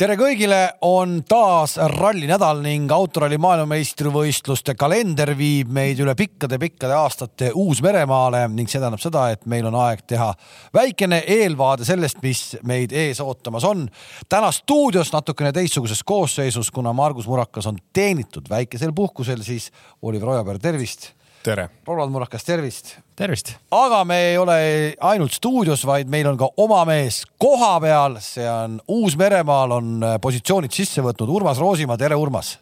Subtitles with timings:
[0.00, 0.58] tere kõigile,
[0.88, 8.80] on taas rallinädal ning autoralli maailmameistrivõistluste kalender viib meid üle pikkade-pikkade aastate Uus-Meremaale ning see
[8.80, 10.30] tähendab seda, et meil on aeg teha
[10.72, 13.84] väikene eelvaade sellest, mis meid ees ootamas on.
[14.24, 19.68] täna stuudios natukene teistsuguses koosseisus, kuna Margus Murakas on teenitud väikesel puhkusel, siis
[20.00, 21.10] Oliver Ojapäev, tervist
[21.42, 21.68] tere.
[21.86, 22.96] Roland Murakas, tervist.
[23.16, 23.54] tervist.
[23.70, 24.58] aga me ei ole
[25.00, 30.74] ainult stuudios, vaid meil on ka oma mees koha peal, see on Uus-Meremaal on positsioonid
[30.74, 32.58] sisse võtnud Urmas Roosimaa, tere Urmas.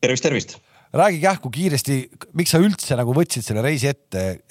[0.00, 0.58] tervist, tervist.
[0.92, 2.00] räägi kähku kiiresti,
[2.34, 4.42] miks sa üldse nagu võtsid selle reisi ette,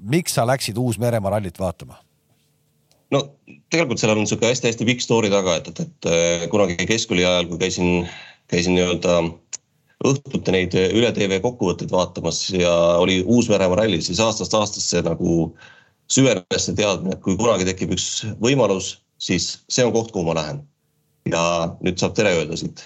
[0.00, 1.98] miks sa läksid Uus-Meremaa rallit vaatama?
[3.10, 3.22] no
[3.70, 7.58] tegelikult seal on niisugune hästi-hästi pikk story taga, et, et, et kunagi keskkooli ajal, kui
[7.58, 8.08] käisin,
[8.50, 9.20] käisin nii-öelda
[10.10, 15.50] õhtuti neid üle tv kokkuvõtteid vaatamas ja oli Uus-Meremaa ralli, siis aastast aastasse nagu
[16.12, 20.36] süvenes see teadmine, et kui kunagi tekib üks võimalus, siis see on koht, kuhu ma
[20.38, 20.62] lähen.
[21.26, 21.40] ja
[21.82, 22.84] nüüd saab tere öelda siit.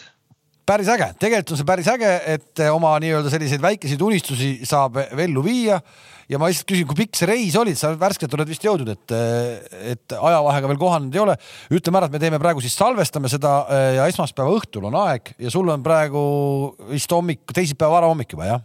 [0.66, 5.45] päris äge, tegelikult on see päris äge, et oma nii-öelda selliseid väikeseid unistusi saab ellu
[5.45, 5.80] viia
[6.30, 9.14] ja ma lihtsalt küsin, kui pikk see reis oli, sa värskelt oled vist jõudnud, et,
[9.95, 11.36] et ajavahega veel kohanenud ei ole.
[11.74, 15.34] ütleme ära, et me teeme praegu siis salvestame seda eh, ja esmaspäeva õhtul on aeg
[15.42, 16.23] ja sul on praegu
[16.92, 18.64] vist hommik, teisipäeva varahommik juba jah?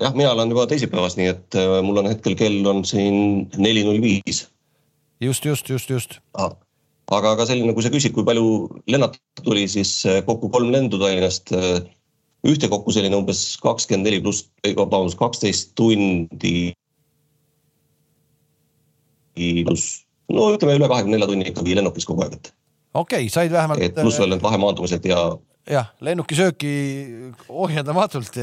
[0.00, 3.84] jah, mina olen juba teisipäevas, nii et eh, mul on hetkel kell on siin neli
[3.86, 4.46] null viis.
[5.20, 6.54] just, just, just, just ah
[7.12, 10.96] aga ka selline, kui sa küsid, kui palju lennata tuli, siis eh, kokku kolm lendu
[11.02, 11.52] Tallinnast
[12.44, 16.74] ühtekokku selline umbes kakskümmend neli pluss, vabandust, kaksteist tundi.
[19.34, 22.52] pluss, no ütleme üle kahekümne nelja tunni ikkagi lennukis kogu aeg, et.
[22.94, 23.82] okei okay,, said vähemalt.
[23.82, 25.24] et pluss veel need vahemaandumised ja.
[25.70, 26.74] jah, lennukisööki
[27.48, 28.38] ohjeldamatult.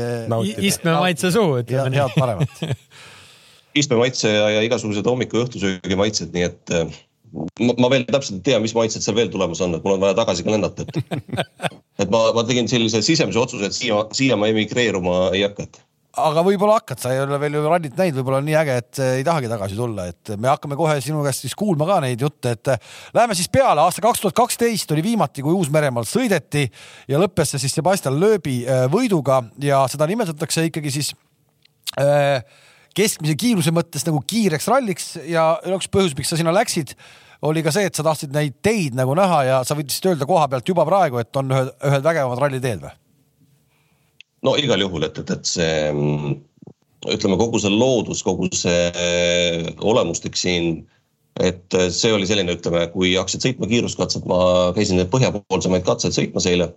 [0.60, 2.04] istme maitse suu, ütleme nii.
[2.04, 2.66] head paremat
[3.82, 6.76] istme maitse ja, ja igasugused hommiku ja õhtusöögi maitsed, nii et
[7.32, 10.04] ma, ma veel täpselt ei tea, mis maitsed seal veel tulemas on, et mul on
[10.04, 11.72] vaja tagasi ka lennata, et.
[12.02, 15.70] et ma, ma tegin sellise sisemise otsuse, et siia, siia ma emigreeruma ei hakka,
[16.20, 19.02] aga võib-olla hakkad, sa ei ole veel ju rallit näinud, võib-olla on nii äge, et
[19.06, 22.56] ei tahagi tagasi tulla, et me hakkame kohe sinu käest siis kuulma ka neid jutte,
[22.58, 22.72] et
[23.16, 23.80] läheme siis peale.
[23.82, 26.66] aasta kaks tuhat kaksteist oli viimati, kui Uus-Meremaal sõideti
[27.08, 31.14] ja lõppes see siis Sebastian Loebi äh, võiduga ja seda nimetatakse ikkagi siis
[32.96, 36.94] keskmise kiiruse mõttes nagu kiireks ralliks ja üks põhjus, miks sa sinna läksid,
[37.42, 40.28] oli ka see, et sa tahtsid neid teid nagu näha ja sa võid vist öelda
[40.30, 42.96] koha pealt juba praegu, et on ühed, ühed vägevamad ralliteed või?
[44.48, 45.92] no igal juhul, et, et, et see
[47.10, 48.92] ütleme, kogu see loodus, kogu see
[49.82, 50.84] olemustik siin,
[51.42, 56.50] et see oli selline, ütleme, kui hakkasid sõitma kiiruskatsed, ma käisin neid põhjapoolsemaid katseid sõitmas
[56.50, 56.70] eile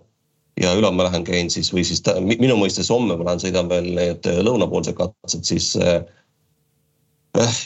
[0.61, 3.89] ja ülehomme lähen käin siis või siis ta, minu mõistes homme ma lähen sõidan veel
[3.97, 5.99] need lõunapoolsed katsed, siis äh,
[7.41, 7.57] eh,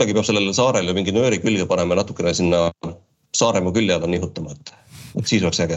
[0.00, 2.68] kuidagi peab sellele saarele mingi nööri külge panema ja natukene sinna
[3.36, 4.70] Saaremaa külje alla nihutama, et,
[5.20, 5.76] et siis oleks äge.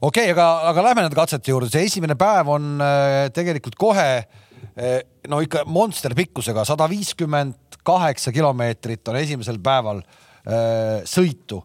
[0.00, 4.06] okei okay,, aga, aga lähme nende katsete juurde, see esimene päev on äh, tegelikult kohe
[4.16, 4.96] äh,
[5.28, 11.60] no ikka monster pikkusega, sada viiskümmend kaheksa kilomeetrit on esimesel päeval äh, sõitu.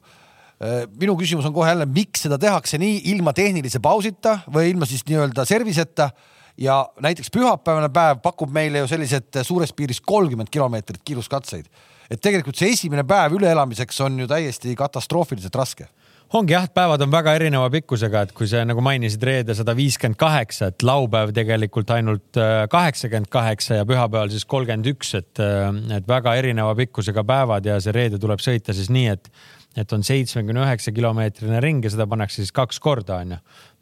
[0.59, 3.05] Äh, minu küsimus on kohe jälle, miks seda tehakse nii?
[3.15, 6.11] Ilma tehnilise pausita või ilma siis nii-öelda serviseta
[6.59, 11.65] ja näiteks pühapäevane päev pakub meile ju sellised suures piiris kolmkümmend kilomeetrit kiiruskatseid.
[12.09, 15.87] et tegelikult see esimene päev üleelamiseks on ju täiesti katastroofiliselt raske
[16.33, 20.17] ongi jah, päevad on väga erineva pikkusega, et kui sa nagu mainisid reede sada viiskümmend
[20.19, 25.71] kaheksa, et laupäev tegelikult ainult äh, kaheksakümmend kaheksa ja pühapäeval siis kolmkümmend üks, et, äh,
[25.97, 29.31] et väga erineva pikkusega päevad ja see reede tuleb sõita siis nii, et
[29.77, 33.37] et on seitsmekümne üheksa kilomeetrine ring ja seda pannakse siis kaks korda, onju.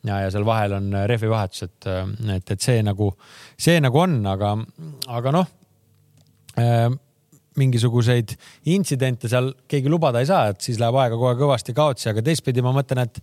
[0.07, 1.90] Ja, ja seal vahel on rehvivahetus, et,
[2.38, 3.12] et, et see nagu,
[3.59, 4.53] see nagu on, aga,
[5.19, 5.51] aga noh
[6.59, 6.88] äh,
[7.57, 8.35] mingisuguseid
[8.73, 12.63] intsidente seal keegi lubada ei saa, et siis läheb aega kohe kõvasti kaotsi, aga teistpidi
[12.66, 13.19] ma mõtlen, et,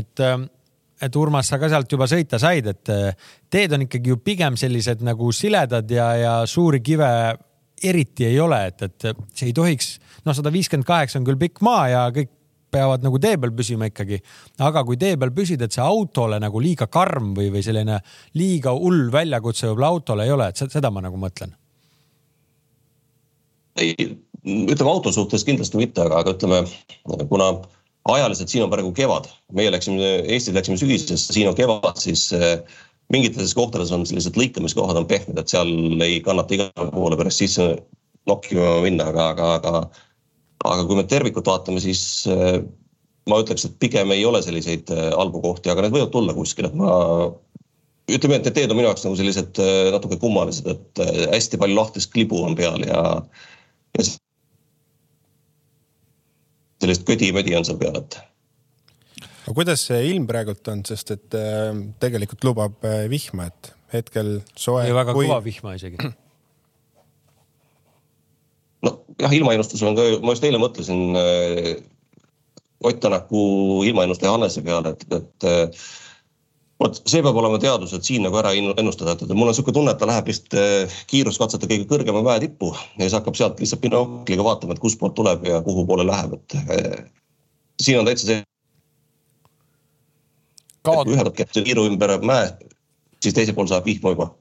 [0.00, 0.24] et,
[1.08, 2.92] et Urmas, sa ka sealt juba sõita said, et
[3.52, 7.10] teed on ikkagi ju pigem sellised nagu siledad ja, ja suuri kive
[7.84, 9.94] eriti ei ole, et, et see ei tohiks
[10.24, 12.32] noh, sada viiskümmend kaheksa on küll pikk maa ja kõik
[12.74, 14.20] peavad nagu tee peal püsima ikkagi.
[14.66, 18.00] aga kui tee peal püsid, et see autole nagu liiga karm või, või selline
[18.38, 21.54] liiga hull väljakutse võib-olla autole ei ole, et seda ma nagu mõtlen.
[23.80, 23.94] ei,
[24.44, 26.60] ütleme auto suhtes kindlasti mitte, aga, aga ütleme,
[27.30, 27.48] kuna
[28.12, 32.60] ajaliselt siin on praegu kevad, meie läksime, Eestis läksime sügisesse, siin on kevad, siis eh,
[33.12, 35.70] mingites kohtades on sellised lõikamiskohad on pehmed, et seal
[36.04, 37.70] ei kannata igale poole pärast sisse
[38.28, 39.74] nokkima minna, aga, aga, aga
[40.64, 42.58] aga kui me tervikut vaatame, siis äh,
[43.30, 46.68] ma ütleks, et pigem ei ole selliseid äh, halbu kohti, aga need võivad tulla kuskil,
[46.68, 46.90] et ma
[48.10, 51.78] ütleme, et need teed on minu jaoks nagu sellised äh, natuke kummalised, et hästi palju
[51.78, 53.00] lahtist klibu on peal ja,
[53.98, 54.06] ja
[56.84, 58.20] sellist ködi-mödi on seal peal, et
[59.44, 64.38] aga kuidas see ilm praegult on, sest et äh, tegelikult lubab äh, vihma, et hetkel
[64.56, 64.86] soe.
[64.96, 65.28] väga kui...
[65.28, 66.12] kõva vihma isegi.
[69.18, 71.74] Nojah, ilmaennustusel on ka, ma just eile mõtlesin äh,
[72.84, 75.84] Ott Tänaku ilmaennustaja Hannese peale, et, et äh,
[76.82, 79.94] vot see peab olema teadus, et siin nagu ära ennustada, et mul on niisugune tunne,
[79.94, 83.84] et ta läheb vist äh, kiiruskatsete kõige kõrgema mäe tippu ja siis hakkab sealt lihtsalt
[83.86, 86.58] binokliga vaatama, et kustpoolt tuleb ja kuhu poole läheb, et
[87.82, 88.44] siin on täitsa see.
[90.84, 92.50] kui ühe hetke kiiru ümber mäe,
[93.24, 94.34] siis teisel pool saab vihma juba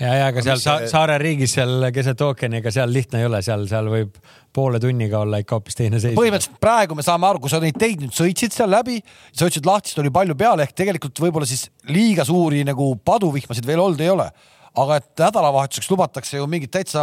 [0.00, 3.64] ja, ja aga seal sa saareriigis seal keset ookeani, ega seal lihtne ei ole, seal,
[3.70, 4.18] seal võib
[4.54, 6.16] poole tunniga olla ikka hoopis teine seis.
[6.18, 9.00] põhimõtteliselt praegu me saame aru, kui sa neid teid nüüd sõitsid seal läbi,
[9.32, 13.84] sa ütlesid lahtist oli palju peale ehk tegelikult võib-olla siis liiga suuri nagu paduvihmasid veel
[13.86, 14.30] olnud ei ole.
[14.78, 17.02] aga et nädalavahetuseks lubatakse ju mingit täitsa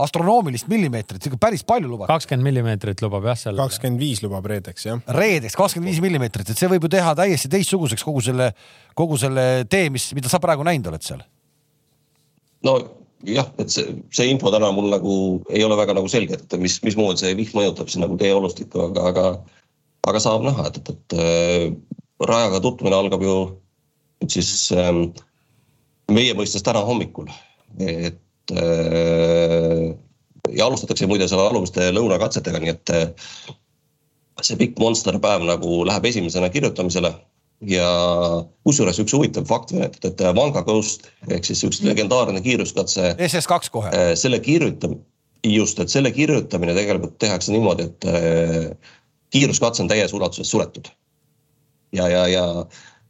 [0.00, 2.08] astronoomilist millimeetrit, päris palju lubab.
[2.10, 3.58] kakskümmend millimeetrit lubab jah seal.
[3.60, 5.02] kakskümmend viis lubab reedeks jah.
[5.14, 8.50] reedeks kakskümmend viis millimeetrit, et see võib ju teha täiesti teistsuguseks kogu selle,
[8.98, 11.22] kogu selle tee, mis, mida sa praegu näinud oled seal
[12.66, 15.14] nojah, et see, see info täna mul nagu
[15.52, 19.06] ei ole väga nagu selge, et mis, mismoodi see vihm mõjutab siis nagu teeolustikku, aga,
[19.12, 19.26] aga,
[20.10, 21.66] aga saab näha, et, et, et äh,
[22.28, 23.36] rajaga tutvumine algab ju
[24.20, 25.06] nüüd siis ähm,
[26.12, 27.30] meie mõistes täna hommikul,
[27.80, 29.88] et äh,
[30.56, 33.08] ja alustatakse muide seal alumiste lõunakatsetega, nii et äh,
[34.44, 37.12] see pikk monsterpäev nagu läheb esimesena kirjutamisele
[37.68, 37.88] ja
[38.64, 43.14] kusjuures üks huvitav fakt veel, et, et Vanga Ghost ehk siis üks legendaarne kiiruskatse.
[43.20, 43.90] SS2 kohe.
[43.92, 45.00] Äh, selle kirjutam-,
[45.46, 48.94] just, et selle kirjutamine tegelikult tehakse niimoodi, et äh,
[49.34, 50.88] kiiruskatse on täies ulatuses suletud.
[51.92, 52.46] ja, ja, ja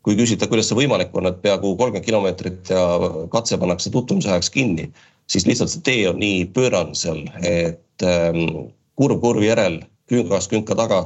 [0.02, 2.84] kui küsida, kuidas see võimalik on, et peaaegu kolmkümmend kilomeetrit ja
[3.32, 4.86] katse pannakse tutvumise ajaks kinni,
[5.28, 10.74] siis lihtsalt see tee on nii pöörane seal, et ähm, kurv kurvi järel, küngas künka
[10.78, 11.02] taga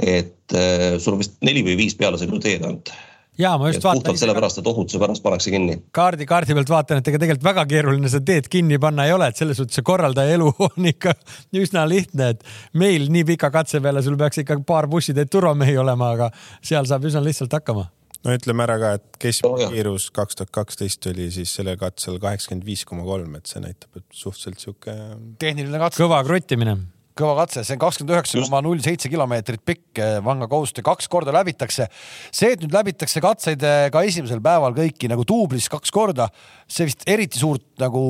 [0.00, 2.92] et äh, sul on vist neli või viis pealesõiduteed ainult.
[3.38, 4.02] ja ma just et vaatan.
[4.02, 5.78] puhtalt sellepärast, et ohutuse pärast pannakse kinni.
[5.94, 9.30] kaardi, kaardi pealt vaatan, et ega tegelikult väga keeruline seda teed kinni panna ei ole,
[9.30, 11.14] et selles suhtes see korraldaja elu on ikka
[11.62, 16.14] üsna lihtne, et meil nii pika katse peale sul peaks ikka paar bussiteed turvamehi olema,
[16.18, 16.30] aga
[16.62, 17.86] seal saab üsna lihtsalt hakkama
[18.24, 22.18] no ütleme ära ka, et keskmine oh, kiirus kaks tuhat kaksteist oli siis sellel katsel
[22.22, 24.96] kaheksakümmend viis koma kolm, et see näitab, et suhteliselt sihuke.
[25.42, 26.02] tehniline katse.
[26.02, 26.78] kõva kruttimine
[27.18, 31.06] kõva katse, see on kakskümmend üheksa koma null seitse kilomeetrit pikk Vanga Coast ja kaks
[31.10, 31.86] korda läbitakse.
[32.34, 36.28] see, et nüüd läbitakse katseid eh, ka esimesel päeval kõiki nagu duublis kaks korda,
[36.66, 38.02] see vist eriti suurt nagu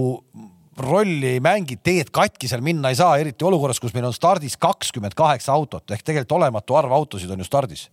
[0.81, 4.57] rolli ei mängi, teed katki seal minna ei saa, eriti olukorras, kus meil on stardis
[4.61, 7.91] kakskümmend kaheksa autot ehk tegelikult olematu arv autosid on ju stardis.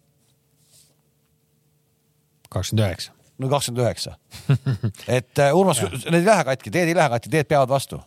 [2.50, 3.12] kakskümmend üheksa.
[3.38, 4.16] no kakskümmend üheksa.
[5.20, 8.00] et eh, Urmas, need ei lähe katki, teed ei lähe katki, teed peavad vastu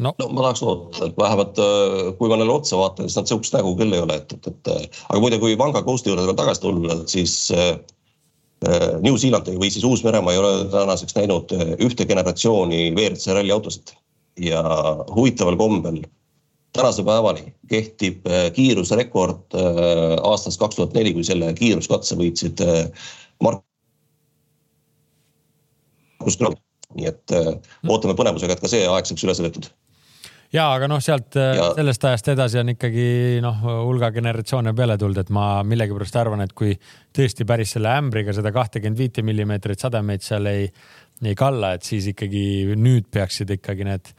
[0.00, 0.12] no.
[0.18, 3.56] no ma tahaks loota, et vähemalt äh, kui ma neile otsa vaatan, siis nad sihukest
[3.56, 6.64] nägu küll ei ole, et, et, et äh, aga muide, kui Vanga Coast'i juurde tagasi
[6.64, 7.74] tulla, siis äh,
[9.00, 13.94] New Zealand või siis Uus-Meremaa ei ole tänaseks näinud ühte generatsiooni WRC ralli autosid
[14.40, 14.60] ja
[15.14, 16.02] huvitaval kombel
[16.76, 22.60] tänase päevani kehtib kiirusrekord aastast kaks tuhat neli, kui selle kiiruskatse võitsid
[23.40, 23.64] Markus
[26.36, 26.60] Kraav.
[27.00, 27.32] nii et
[27.88, 29.72] ootame põnevusega, et ka see aeg saaks üles võetud
[30.54, 31.68] ja aga noh, sealt äh, ja...
[31.76, 33.04] sellest ajast edasi on ikkagi
[33.44, 36.74] noh, hulga generatsioone peale tulnud, et ma millegipärast arvan, et kui
[37.16, 40.66] tõesti päris selle ämbriga seda kahtekümmet viite millimeetrit sademeid seal ei,
[41.24, 42.42] ei kalla, et siis ikkagi
[42.78, 44.10] nüüd peaksid ikkagi need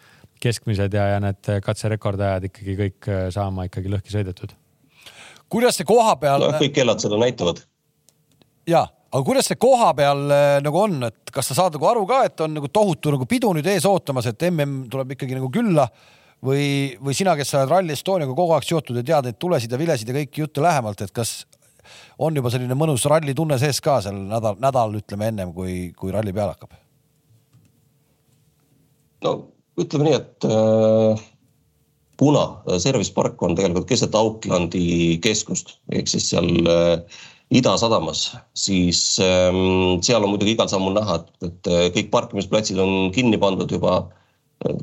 [0.42, 4.56] keskmised ja, ja need katserekordajad ikkagi kõik äh, saama ikkagi lõhki sõidetud.
[5.52, 6.56] kuidas see koha peal no,?
[6.62, 7.60] kõik kellad seda näitavad.
[8.72, 12.08] ja, aga kuidas see koha peal äh, nagu on, et kas sa saad nagu aru
[12.08, 15.52] ka, et on nagu tohutu nagu pidu nüüd ees ootamas, et mm tuleb ikkagi nagu
[15.52, 15.90] külla
[16.46, 16.66] või,
[17.02, 19.80] või sina, kes sa oled Rally Estoniaga kogu aeg seotud ja tead neid tulesid ja
[19.82, 21.42] vilesid ja kõiki jutte lähemalt, et kas
[22.22, 26.14] on juba selline mõnus ralli tunne sees ka seal nädal, nädal ütleme ennem kui, kui
[26.14, 26.78] ralli peale hakkab?
[29.26, 29.36] no
[29.82, 31.26] ütleme nii, et äh,
[32.22, 37.20] kuna service park on tegelikult keset Aucklandi keskust ehk siis seal äh,
[37.52, 43.12] idasadamas, siis ähm, seal on muidugi igal sammul näha, et, et äh, kõik parkimisplatsid on
[43.16, 44.06] kinni pandud juba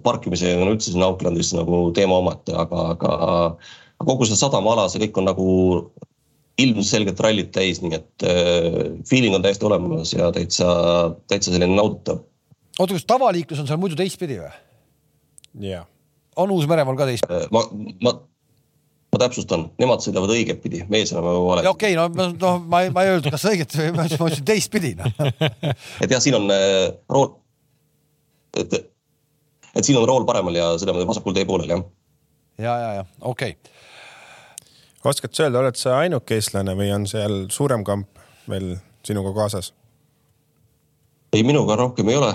[0.03, 5.21] parkimisega on üldse siin Aucklandis nagu teema omaette, aga, aga kogu see sadamaala, see kõik
[5.21, 5.49] on nagu
[6.59, 10.71] ilmselgelt rallit täis, nii et äh, feeling on täiesti olemas ja täitsa,
[11.31, 12.25] täitsa selline nauditav.
[12.79, 14.51] oota, kas tavaliiklus on seal muidu teistpidi või?
[15.61, 15.87] jah yeah..
[16.37, 17.47] on Uus-Meremaal ka teistpidi?
[17.55, 17.63] ma,
[18.03, 18.15] ma,
[19.15, 21.71] ma täpsustan, nemad sõidavad õigetpidi, meie sõidame valesti.
[21.71, 24.95] okei okay,, no, no ma ei, ma ei öelnud, kas õiget või ma ütlesin teistpidi
[24.99, 25.11] no.
[26.03, 27.37] et jah, siin on äh, rool,
[28.59, 28.81] et
[29.75, 31.85] et siin on rool paremal ja seda vasakul tee poolel, jah.
[32.59, 33.77] ja, ja, ja okei okay
[35.05, 39.73] oskad sa öelda, oled sa ainuke eestlane või on seal suurem kamp veel sinuga kaasas?
[41.33, 42.31] ei, minuga rohkem ei ole.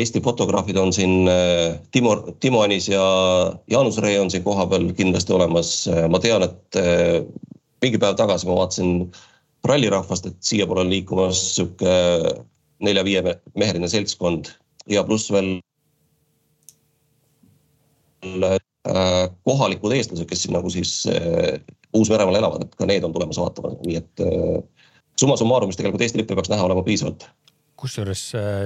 [0.00, 1.28] Eesti fotograafid on siin
[1.92, 3.02] Timo, Timo Anis ja
[3.68, 5.72] Jaanus Ree on siin kohapeal kindlasti olemas.
[6.08, 6.78] ma tean, et
[7.84, 9.12] mingi päev tagasi ma vaatasin
[9.68, 11.92] rallirahvast, et siiapoole on liikumas sihuke
[12.80, 14.54] nelja-viie meheline seltskond
[14.88, 15.67] ja pluss veel Äh,
[19.44, 21.58] kohalikud eestlased, kes siin nagu siis äh,
[21.96, 24.56] Uus-Meremaal elavad, et ka need on tulemas vaatama, nii et äh,
[25.18, 27.28] summa summarum, mis tegelikult Eesti lippe peaks näha olema piisavalt.
[27.78, 28.22] kusjuures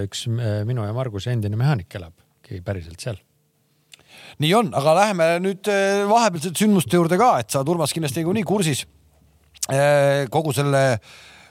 [0.07, 0.25] üks
[0.64, 3.19] minu ja Marguse endine mehaanik elabki päriselt seal
[4.40, 5.69] nii on, aga läheme nüüd
[6.09, 8.87] vahepealsete sündmuste juurde ka, et sa oled Urmas kindlasti niikuinii kursis
[10.33, 10.83] kogu selle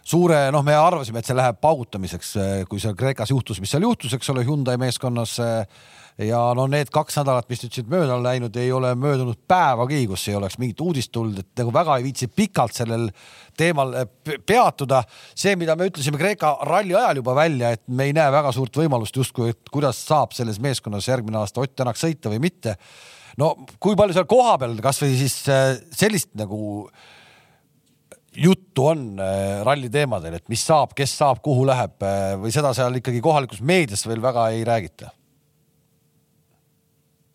[0.01, 2.33] suure, noh, me arvasime, et see läheb paugutamiseks,
[2.69, 5.37] kui seal Kreekas juhtus, mis seal juhtus, eks ole, Hyundai meeskonnas
[6.19, 10.01] ja no need kaks nädalat, mis nüüd siit mööda on läinud, ei ole möödunud päevagi,
[10.09, 13.07] kus ei oleks mingit uudist tulnud, et nagu väga ei viitsi pikalt sellel
[13.57, 14.09] teemal eh,
[14.45, 15.03] peatuda.
[15.35, 18.81] see, mida me ütlesime Kreeka ralli ajal juba välja, et me ei näe väga suurt
[18.81, 22.75] võimalust justkui, et kuidas saab selles meeskonnas järgmine aasta Ott Tänak sõita või mitte.
[23.37, 26.91] no kui palju seal kohapeal kasvõi siis eh, sellist nagu
[28.35, 32.03] juttu on eh, ralli teemadel, et mis saab, kes saab, kuhu läheb
[32.43, 35.15] või seda seal ikkagi kohalikus meedias veel väga ei räägita?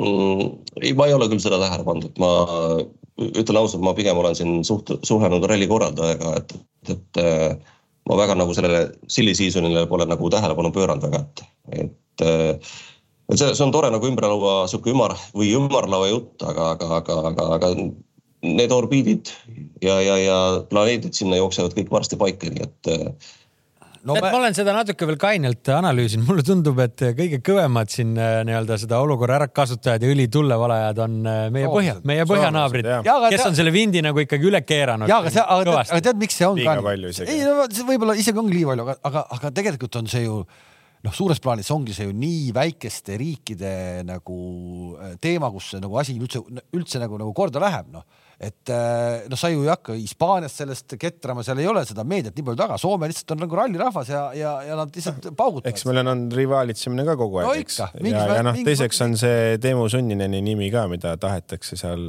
[0.03, 2.33] Ei, ma ei ole küll seda tähele pannud, et ma
[3.17, 6.57] ütlen ausalt, ma pigem olen siin suht-, suhelnud ralli korraldajaga, et,
[6.93, 7.23] et
[8.07, 11.47] ma väga nagu sellele silly season'ile pole nagu tähelepanu pööranud väga, et,
[11.81, 12.27] et
[13.27, 17.17] et see, see on tore nagu ümberlaua sihuke ümar või ümarlaua jutt, aga, aga, aga,
[17.31, 17.73] aga, aga
[18.47, 19.33] need orbiidid
[19.83, 20.37] ja, ja, ja
[20.71, 22.93] planeedid sinna jooksevad kõik varsti paika, nii et
[24.07, 24.21] no, me...
[24.23, 28.79] ma olen seda natuke veel kainelt analüüsinud, mulle tundub, et kõige kõvemad siin äh, nii-öelda
[28.83, 32.91] seda olukorra ärakasutajad ja õli tulle valajad on äh, meie põhja, meie põhjanaabrid,
[33.33, 35.11] kes on selle vindi nagu ikkagi üle keeranud.
[35.11, 37.13] ja, aga see, aga tead, aga tead, miks see on ka nii?
[37.27, 40.43] ei, no see võib-olla isegi ongi nii palju, aga, aga, aga tegelikult on see ju
[41.07, 43.75] noh, suures plaanis ongi see ju nii väikeste riikide
[44.07, 44.39] nagu
[44.99, 46.43] äh, teema, kus see nagu asi üldse,
[46.77, 48.07] üldse nagu, nagu korda läheb, noh
[48.37, 48.73] et
[49.31, 52.61] noh, sa ju ei hakka Hispaanias sellest ketrama, seal ei ole seda meediat nii palju
[52.61, 55.71] taga, Soome lihtsalt on nagu rallirahvas ja, ja, ja nad lihtsalt paugutavad.
[55.73, 57.79] eks meil on, on rivaalitsemine ka kogu aeg no,, eks.
[57.81, 62.05] ja, ja noh, teiseks on see Teemu Sunnineni nimi ka, mida tahetakse seal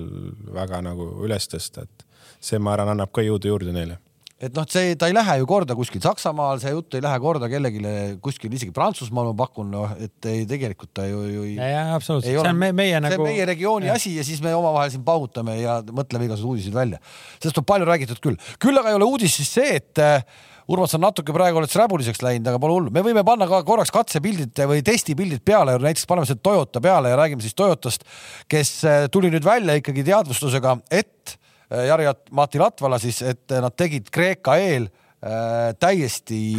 [0.57, 2.05] väga nagu üles tõsta, et
[2.41, 4.01] see, ma arvan, annab ka jõudu juurde neile
[4.37, 7.49] et noh, see, ta ei lähe ju korda kuskil Saksamaal, see jutt ei lähe korda
[7.49, 7.81] kellelegi
[8.23, 11.45] kuskil, isegi Prantsusmaal ma pakun, noh, et ei, tegelikult ta ju, ju.
[11.55, 13.15] ja, ja absoluutselt, see on me, meie nagu.
[13.15, 13.95] see on meie regiooni ja.
[13.97, 16.99] asi ja siis me omavahel siin paugutame ja mõtleme igasuguseid uudiseid välja.
[17.39, 20.21] sellest on palju räägitud küll, küll aga ei ole uudis siis see, et äh,
[20.67, 23.93] Urmas on natuke praegu oled räbuliseks läinud, aga pole hullu, me võime panna ka korraks
[23.95, 28.03] katsepildid või testipildid peale, näiteks paneme selle Toyota peale ja räägime siis Toyotast,
[28.51, 34.07] kes äh, tuli nüüd välja ikkagi teadvustusega, et Äh, Jari-Mati Latvala siis, et nad tegid
[34.13, 36.55] Kreeka eel äh, täiesti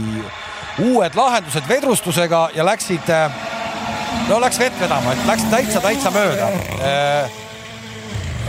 [0.85, 3.39] uued lahendused vedrustusega ja läksid, äh,
[4.29, 6.51] no läks vett vedama, et läks täitsa, täitsa mööda.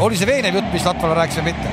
[0.03, 1.71] oli see veenev jutt, mis Latvala rääkis või mitte?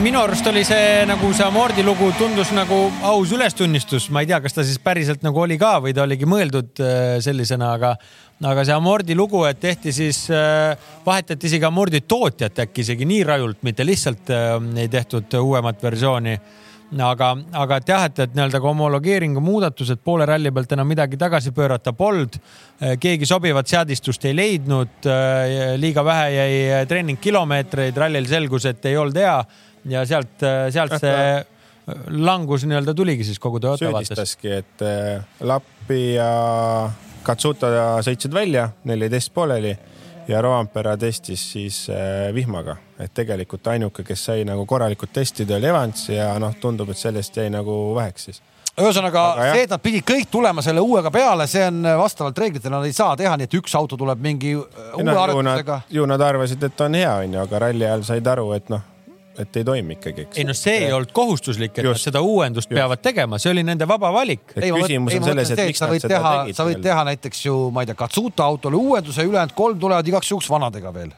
[0.00, 4.40] minu arust oli see nagu see Amordi lugu tundus nagu aus ülestunnistus, ma ei tea,
[4.40, 6.80] kas ta siis päriselt nagu oli ka või ta oligi mõeldud
[7.20, 7.92] sellisena, aga
[8.48, 10.74] aga see Amordi lugu, et tehti siis, äh,
[11.06, 16.34] vahetati isegi Amordi tootjat äkki isegi nii rajult, mitte lihtsalt äh, ei tehtud uuemat versiooni
[17.02, 21.16] aga, aga et jah, et, et nii-öelda ka homologeeringu muudatused poole ralli pealt enam midagi
[21.16, 22.36] tagasi pöörata polnud.
[22.82, 25.08] Äh, keegi sobivat seadistust ei leidnud,
[25.80, 29.38] liiga vähe jäi treeningkilomeetreid, rallil selgus, et ei olnud hea
[29.92, 30.44] ja sealt,
[30.74, 31.22] sealt see
[32.22, 34.12] langus nii-öelda tuligi siis kogu Toyota vaates.
[34.12, 36.28] süüdistaski, et Lappi ja
[37.22, 39.76] Katsuta sõitsid välja, neil jäi test pooleli
[40.28, 45.70] ja Roampere testis siis äh, vihmaga, et tegelikult ainuke, kes sai nagu korralikult testida, oli
[45.70, 48.42] Evans ja noh, tundub, et sellest jäi nagu väheks siis.
[48.72, 52.88] Ühesõnaga see, et nad pidid kõik tulema selle uuega peale, see on vastavalt reeglitele, nad
[52.88, 55.82] ei saa teha nii, et üks auto tuleb mingi uue no, arendusega.
[55.92, 58.86] ju nad arvasid, et on hea, onju, aga ralli ajal said aru, et noh,
[59.38, 60.38] et ei toimi ikkagi, eks.
[60.40, 62.76] ei no see ei olnud kohustuslik, et just, nad seda uuendust just.
[62.76, 64.44] peavad tegema, see oli nende vaba valik.
[64.54, 67.90] küsimus on selles, et miks nad seda teha, sa võid teha näiteks ju, ma ei
[67.90, 71.12] tea, Katsuta autole uuenduse, ülejäänud kolm tulevad igaks juhuks vanadega veel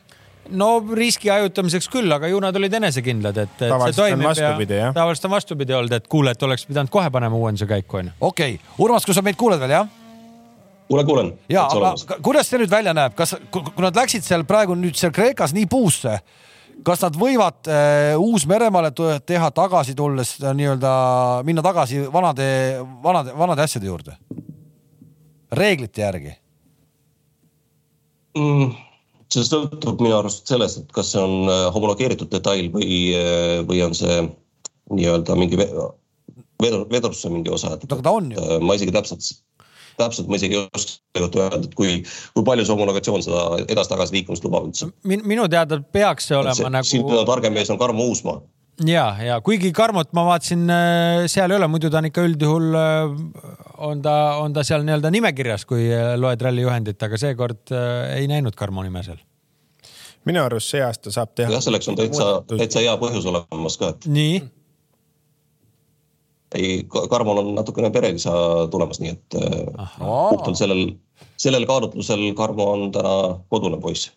[0.52, 4.92] no riski hajutamiseks küll, aga ju nad olid enesekindlad, et, et tavaliselt see toimib ja
[4.96, 8.16] tavaliselt on vastupidi olnud, et kuule, et oleks pidanud kohe panema uuenduse käiku onju.
[8.20, 9.88] okei okay., Urmas, kas sa meid kuuled veel jah?
[10.88, 11.32] kuule, kuulen.
[11.48, 15.14] ja, aga kuidas see nüüd välja näeb, kas, kui nad läksid seal praegu nüüd seal
[15.16, 16.18] Kreekas nii puusse
[16.82, 18.92] kas nad võivad äh, Uus-Meremaale
[19.26, 20.94] teha tagasi tulles nii-öelda
[21.46, 22.48] minna tagasi vanade,
[23.02, 24.16] vanade, vanade asjade juurde?
[25.54, 26.32] reeglite järgi
[28.38, 28.74] mm,?
[29.34, 32.88] see sõltub minu arust sellest, et kas see on äh, homologeeritud detail või,
[33.18, 34.22] äh, või on see
[34.94, 37.86] nii-öelda mingi vedur, veduruse mingi osa, et.
[37.88, 39.26] Äh, ma isegi täpselt,
[40.00, 42.00] täpselt ma isegi ei oska öelda, et kui,
[42.34, 45.24] kui palju see homologatsioon seda edasi-tagasi liikumist lubab üldse Min,.
[45.28, 46.90] minu teada peaks see olema see, nagu.
[46.90, 48.40] siin targem mees on Tarmo Uusmaa
[48.86, 50.64] ja, ja kuigi Karmot ma vaatasin,
[51.30, 55.66] seal ei ole, muidu ta on ikka üldjuhul on ta, on ta seal nii-öelda nimekirjas,
[55.68, 55.86] kui
[56.18, 57.70] loed rallijuhendit, aga seekord
[58.16, 59.22] ei näinud Karmo nime seal
[60.28, 61.52] minu arust see aasta saab teha.
[61.52, 64.06] jah, selleks on täitsa, täitsa hea põhjus olemas ka, et.
[64.10, 64.38] nii?
[66.54, 68.32] Ei, Karmol on natukene pereisa
[68.70, 70.86] tulemas, nii et äh, puhtalt sellel,
[71.40, 73.14] sellel kaalutlusel Karmo on täna
[73.52, 74.12] kodune poiss.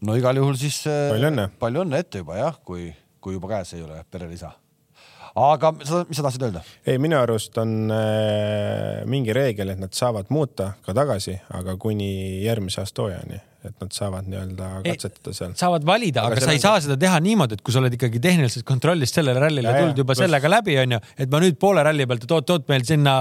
[0.00, 2.90] no igal juhul siis äh, palju õnne, palju õnne ette juba jah, kui,
[3.20, 4.52] kui juba käes ei ole perelisa
[5.36, 6.62] aga sa, mis sa tahtsid öelda?
[6.86, 12.42] ei, minu arust on äh, mingi reegel, et nad saavad muuta ka tagasi, aga kuni
[12.44, 15.56] järgmise aasta hooajani et nad saavad nii-öelda katsetada seal.
[15.58, 18.22] saavad valida, aga, aga sa ei saa seda teha niimoodi, et kui sa oled ikkagi
[18.22, 20.22] tehnilisest kontrollist sellele rallile ja, tulnud juba plus...
[20.24, 23.16] sellega läbi, onju, et ma nüüd poole ralli pealt, et oot-oot meil sinna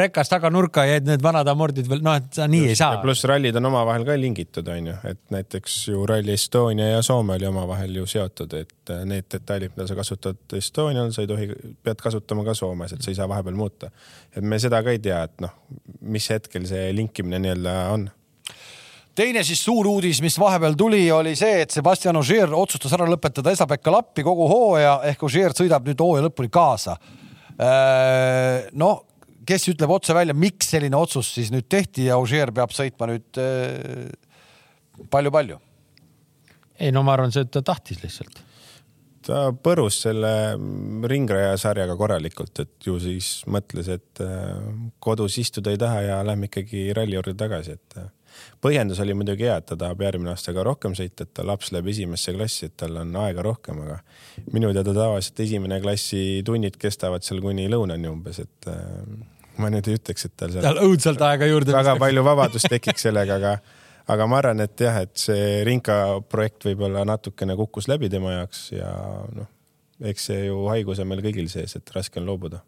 [0.00, 2.98] rekas taganurka jäid need vanad amordid veel, noh, et sa nii just, ei saa.
[3.02, 7.46] pluss rallid on omavahel ka lingitud, onju, et näiteks ju Rally Estonia ja Soome oli
[7.48, 11.48] omavahel ju seotud, et äh, need detailid, mida sa kasutad Estonial, sa ei tohi,
[11.84, 13.90] pead kasutama ka Soomes, et sa ei saa vahepeal muuta.
[14.34, 15.54] et me seda ka ei tea, et noh,
[16.00, 18.08] mis hetkel see linkimine nii-öelda on
[19.14, 23.52] teine siis suur uudis, mis vahepeal tuli, oli see, et Sebastian Ogier otsustas ära lõpetada
[23.54, 26.96] Esa-Pekka Lappi kogu hooaja ehk Ogier sõidab nüüd hooaja lõpuni kaasa.
[27.54, 28.94] Äh, no
[29.46, 33.44] kes ütleb otse välja, miks selline otsus siis nüüd tehti ja Ogier peab sõitma nüüd
[35.12, 35.60] palju-palju?
[35.60, 38.42] Äh, ei no ma arvan, see, ta tahtis lihtsalt
[39.24, 40.30] ta põrus selle
[41.08, 44.58] ringraja sarjaga korralikult, et ju siis mõtles, et äh,
[45.00, 47.96] kodus istuda ei taha ja lähme ikkagi ralli juurde tagasi, et
[48.64, 51.70] põhjendus oli muidugi hea, et ta tahab järgmine aasta ka rohkem sõita, et ta laps
[51.74, 54.00] läheb esimesse klassi, et tal on aega rohkem, aga
[54.54, 58.76] minu teada tavaliselt esimene klassi tunnid kestavad seal kuni lõunani umbes, et äh,
[59.60, 60.66] ma nüüd ei ütleks, et tal seal.
[60.66, 61.74] tal õudselt aega juurde.
[61.76, 63.54] väga palju vabadust tekiks sellega, aga,
[64.14, 65.98] aga ma arvan, et jah, et see Rinka
[66.30, 68.92] projekt võib-olla natukene kukkus läbi tema jaoks ja
[69.36, 69.50] noh,
[70.04, 72.64] eks see ju haigus on meil kõigil sees, et raske on loobuda.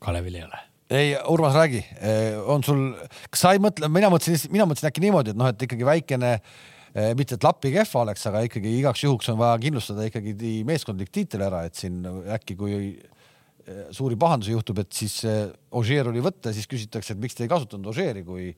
[0.00, 2.82] Kalevil ei ole ei, Urmas, räägi, eh, on sul,
[3.30, 6.32] kas sa ei mõtle, mina mõtlesin, mina mõtlesin äkki niimoodi, et noh, et ikkagi väikene
[6.34, 10.34] eh, mitte et lappi kehva oleks, aga ikkagi igaks juhuks on vaja kindlustada ikkagi
[10.66, 12.02] meeskondlik tiitel ära, et siin
[12.34, 15.20] äkki kui eh, suuri pahandusi juhtub, et siis
[15.70, 18.50] Ožeer oli võtta, siis küsitakse, et miks te ei kasutanud Ožeeri, kui,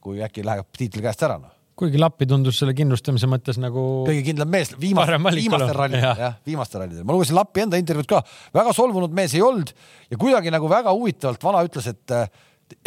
[0.00, 3.82] kui äkki läheb tiitel käest ära, noh kuigi Lappi tundus selle kindlustamise mõttes nagu.
[4.06, 7.06] kõige kindlam mees viimastel, viimastel rallidel jah ja,, viimastel rallidel.
[7.06, 8.20] ma lugesin Lappi enda intervjuud ka,
[8.54, 9.72] väga solvunud mees ei olnud
[10.10, 12.28] ja kuidagi nagu väga huvitavalt vana ütles, et äh,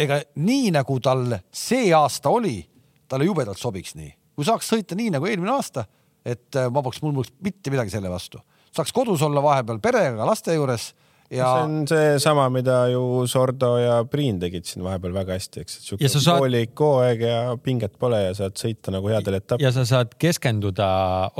[0.00, 2.60] ega nii nagu tal see aasta oli,
[3.08, 4.12] talle jubedalt sobiks nii.
[4.38, 5.84] kui saaks sõita nii nagu eelmine aasta,
[6.24, 8.40] et äh, ma poleks, mul poleks mitte midagi selle vastu.
[8.72, 10.94] saaks kodus olla vahepeal perega, laste juures
[11.30, 11.48] ja.
[11.52, 15.88] see on seesama, mida ju Sordo ja Priin tegid siin vahepeal väga hästi, eks, et
[15.90, 16.42] siuke saad...
[16.42, 19.66] poolik hooaeg ja pinget pole ja saad sõita nagu headel etappidel.
[19.66, 20.88] ja sa saad keskenduda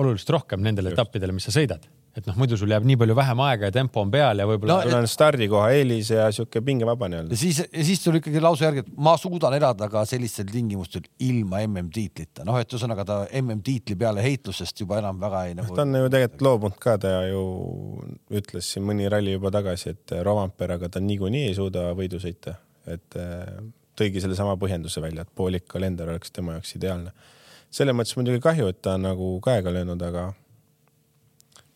[0.00, 3.40] oluliselt rohkem nendele etappidele, mis sa sõidad et noh, muidu sul jääb nii palju vähem
[3.46, 4.86] aega ja tempo on peal ja võib-olla no,.
[4.88, 7.34] sul on stardikoha eelis ja sihuke pingevaba nii-öelda.
[7.34, 11.62] ja siis, siis tuli ikkagi lause järgi, et ma suudan elada ka sellistel tingimustel ilma
[11.66, 15.76] MM-tiitlita, noh, et ühesõnaga ta MM-tiitli peale heitlusest juba enam väga ei nagu.
[15.76, 17.44] ta on ju tegelikult loobunud ka, ta ju
[18.40, 22.56] ütles siin mõni ralli juba tagasi, et Rovamperaga ta niikuinii ei suuda võidu sõita,
[22.88, 23.46] et äh,
[23.98, 27.14] tõigi sellesama põhjenduse välja, et poolik kalender oleks tema jaoks ideaalne.
[27.70, 30.30] selles mõttes muidugi kahju, et ta on nagu käega löönud, aga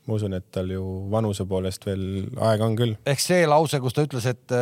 [0.03, 2.03] ma usun, et tal ju vanuse poolest veel
[2.43, 2.97] aega on küll.
[3.07, 4.55] ehk see lause, kus ta ütles, et,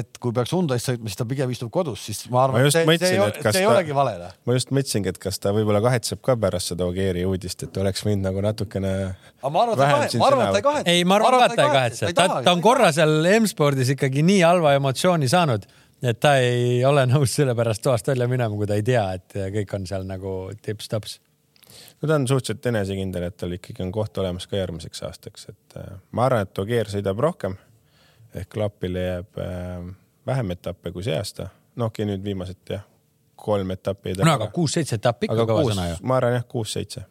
[0.00, 2.86] et kui peaks Hyundai's sõitma, siis ta pigem istub kodus, siis ma arvan, et see,
[2.88, 4.16] mõtlesin, see, ei, see ta, ei olegi vale.
[4.22, 4.32] Noh.
[4.48, 8.06] ma just mõtlesingi, et kas ta võib-olla kahetseb ka pärast seda Ogieri uudist, et oleks
[8.06, 8.94] võinud nagu natukene.
[10.24, 10.96] ma arvan, et ta ei kahetse.
[10.96, 14.24] ei, ma arvan ka, et ta ei kahetse, ta, ta on korra seal M-spordis ikkagi
[14.24, 15.68] nii halva emotsiooni saanud
[16.04, 19.76] et ta ei ole nõus sellepärast toast välja minema, kui ta ei tea, et kõik
[19.76, 21.18] on seal nagu tips-tops
[22.04, 25.76] no ta on suhteliselt enesekindel, et tal ikkagi on koht olemas ka järgmiseks aastaks, et
[25.80, 27.56] äh, ma arvan, et Ogier sõidab rohkem
[28.36, 29.86] ehk Lapile jääb äh,
[30.26, 31.48] vähem etappe kui see aasta.
[31.76, 32.84] no okei okay,, nüüd viimased jah,
[33.40, 34.18] kolm etappi.
[34.20, 35.98] no aga kuus-seitse etappi ikka kõva sõna ju.
[36.02, 37.06] ma arvan jah, kuus-seitse.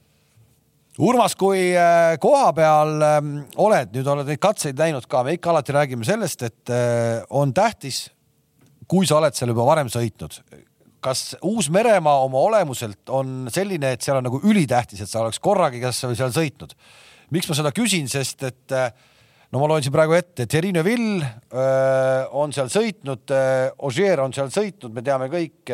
[1.02, 5.50] Urmas, kui äh, koha peal ähm, oled, nüüd oled neid katseid näinud ka, me ikka
[5.50, 6.74] alati räägime sellest, et
[7.34, 8.06] on tähtis,
[8.86, 10.38] kui sa oled seal juba varem sõitnud,
[11.04, 15.82] kas Uus-Meremaa oma olemuselt on selline, et seal on nagu ülitähtis, et sa oleks korragi
[15.84, 16.78] kas või seal sõitnud?
[17.34, 18.74] miks ma seda küsin, sest et
[19.54, 23.34] no ma loen siin praegu ette, Thierry Neuville öö, on seal sõitnud,
[23.88, 25.74] Ogier on seal sõitnud, me teame kõik.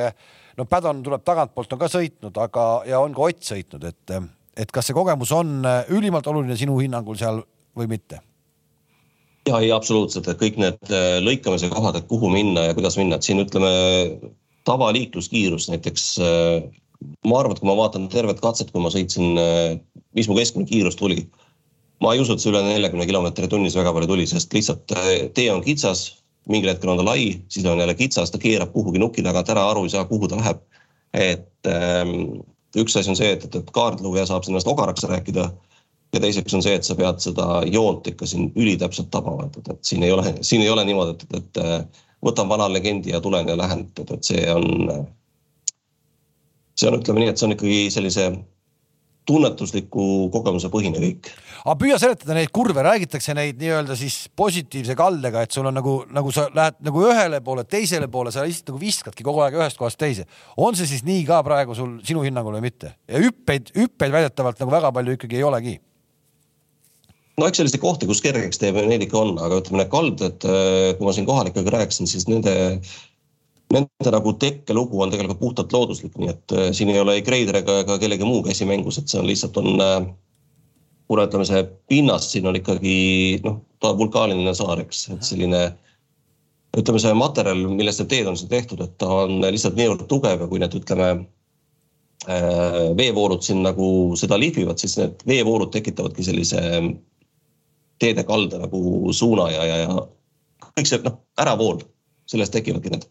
[0.58, 4.16] no Padon tuleb tagantpoolt, on ka sõitnud, aga, ja on ka Ott sõitnud, et,
[4.56, 5.62] et kas see kogemus on
[5.96, 7.44] ülimalt oluline sinu hinnangul seal
[7.76, 8.24] või mitte?
[9.50, 10.92] ja ei, absoluutselt, et kõik need
[11.26, 13.72] lõikamise kohad, et kuhu minna ja kuidas minna, et siin ütleme
[14.68, 16.08] tavaliikluskiirus näiteks.
[17.26, 19.38] ma arvan, et kui ma vaatan tervet katset, kui ma sõitsin,
[20.18, 21.22] mis mu keskmine kiirus tuli
[22.00, 25.10] ma ei usu, et see üle neljakümne kilomeetri tunnis väga palju tuli, sest lihtsalt äh,
[25.36, 26.06] tee on kitsas,
[26.50, 29.68] mingil hetkel on ta lai, siis on jälle kitsas, ta keerab kuhugi nuki tagant ära,
[29.72, 30.64] aru ei saa, kuhu ta läheb.
[31.14, 32.12] et ähm,
[32.78, 35.48] üks asi on see, et, et, et kaardlugeja saab ennast ogaraks rääkida
[36.14, 39.80] ja teiseks on see, et sa pead seda joont ikka siin ülitäpselt tabama, et, et,
[39.82, 43.22] siin ei ole, siin ei ole niimoodi, et, et, et äh, võtan vana legendi ja
[43.24, 44.66] tulen ja lähen, et, et see on,
[46.76, 48.32] see on, ütleme nii, et see on ikkagi sellise
[49.30, 50.04] tunnetusliku
[50.34, 51.30] kogemuse põhine kõik.
[51.60, 56.00] aga püüa seletada neid kurve, räägitakse neid nii-öelda siis positiivse kaldega, et sul on nagu,
[56.16, 59.80] nagu sa lähed nagu ühele poole, teisele poole, sa lihtsalt nagu viskadki kogu aeg ühest
[59.80, 60.26] kohast teise.
[60.58, 62.96] on see siis nii ka praegu sul sinu hinnangul või mitte?
[63.08, 65.78] ja hüppeid, hüppeid väidetavalt nagu väga palju ikkagi ei olegi
[67.40, 70.48] no eks selliseid kohti, kus kergeks teeb, neid ikka on, aga ütleme, need kalded,
[70.98, 72.56] kui ma siin kohalikega rääkisin, siis nende
[73.74, 77.60] nende nagu tekkelugu on tegelikult puhtalt looduslik, nii et äh, siin ei ole ei Greider
[77.62, 80.08] ega, ega kellegi muu käsi mängus, et see on lihtsalt on äh,
[81.10, 82.96] kuna ütleme, see pinnas siin on ikkagi
[83.46, 85.62] noh, ta vulkaaniline saar, eks, et selline
[86.78, 90.46] ütleme, see materjal, millest need teed on siin tehtud, et ta on lihtsalt niivõrd tugev
[90.46, 91.12] ja kui need ütleme
[92.26, 96.64] äh, veevoolud siin nagu seda lihvivad, siis need veevoolud tekitavadki sellise
[98.00, 100.02] teede kalda nagu suuna ja, ja,
[100.74, 101.82] kõik see noh, äravool,
[102.30, 103.10] sellest tekivadki need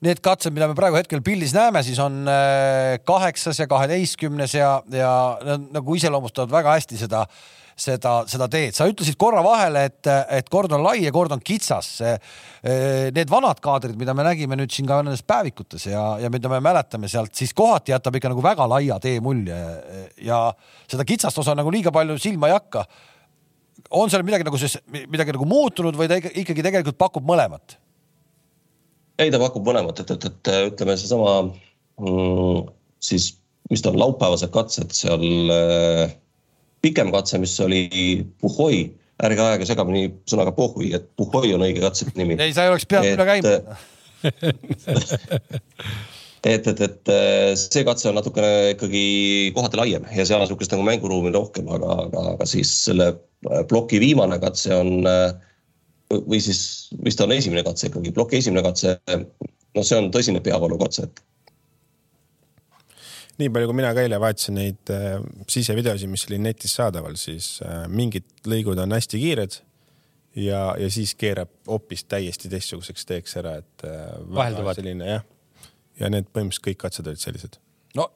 [0.00, 4.78] need katsed, mida me praegu hetkel pildis näeme, siis on äh, kaheksas ja kaheteistkümnes ja,
[4.96, 5.10] ja
[5.60, 7.26] nagu iseloomustavad väga hästi seda,
[7.76, 8.72] seda, seda teed.
[8.76, 11.90] sa ütlesid korra vahele, et, et kord on lai ja kord on kitsas.
[12.00, 12.16] Äh,
[13.12, 16.62] need vanad kaadrid, mida me nägime nüüd siin ka nendes päevikutes ja, ja mida me
[16.64, 19.60] mäletame sealt, siis kohati jätab ikka nagu väga laia tee mulje
[20.24, 20.46] ja
[20.88, 22.88] seda kitsast osa nagu liiga palju silma ei hakka.
[23.90, 24.78] On seal midagi nagu siis
[25.10, 27.76] midagi nagu muutunud või ta ikkagi tegelikult pakub mõlemat?
[29.20, 32.70] ei, ta pakub mõlemat, et, et, et ütleme, seesama mm,
[33.04, 33.34] siis,
[33.72, 36.14] mis ta on, laupäevased katsed seal äh,
[36.84, 37.82] pikem katse, mis oli
[38.40, 38.86] Puhhoi,
[39.20, 42.38] ärge ajage segamini sõnaga Pohhui, et Puhhoi on õige katse nimi.
[42.40, 43.48] ei, sa ei oleks pidanud üle käima
[44.30, 45.00] et,
[46.48, 49.04] et, et äh, see katse on natukene ikkagi
[49.56, 53.12] kohati laiem ja seal on niisugust nagu mänguruumi rohkem, aga, aga, aga siis selle
[53.68, 55.32] ploki viimane katse on äh,
[56.10, 58.96] või siis vist on esimene katse ikkagi, ploki esimene katse,
[59.76, 61.22] no see on tõsine peavalukatse, et
[63.40, 65.18] nii palju, kui mina ka eile vaatasin neid äh,
[65.50, 69.60] sisevideosid, mis oli netis saadaval, siis äh, mingid lõigud on hästi kiired
[70.36, 74.18] ja, ja siis keerab hoopis täiesti teistsuguseks teeks ära, et äh,.
[74.34, 74.80] vahelduvad.
[74.80, 75.24] selline jah,
[76.00, 77.60] ja need põhimõtteliselt kõik katsed olid sellised.
[77.98, 78.08] no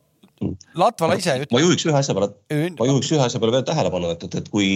[0.78, 1.54] Latvala ise ütleb.
[1.54, 2.32] ma juhiks ühe asja peale,
[2.78, 4.68] ma juhiks ühe asja peale veel tähelepanu, et, et, et kui,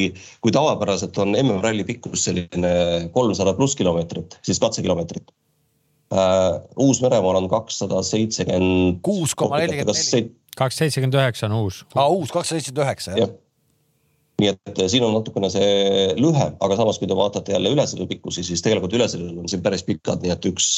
[0.44, 2.72] kui tavapäraselt on MM-ralli pikkus selline
[3.14, 5.28] kolmsada pluss kilomeetrit, siis katsekilomeetrit
[6.14, 6.60] uh,.
[6.80, 9.02] Uus-Meremaal on kakssada seitsekümmend.
[9.04, 10.30] kuus koma nelikümmend neli.
[10.56, 11.84] kaks seitsekümmend üheksa on uus.
[11.94, 13.36] aa, uus kakssada seitsekümmend üheksa, jah
[14.38, 18.44] nii et siin on natukene see lühem, aga samas, kui te vaatate jälle ülesõidu pikkusi,
[18.46, 20.76] siis tegelikult ülesõidud on siin päris pikad, nii et üks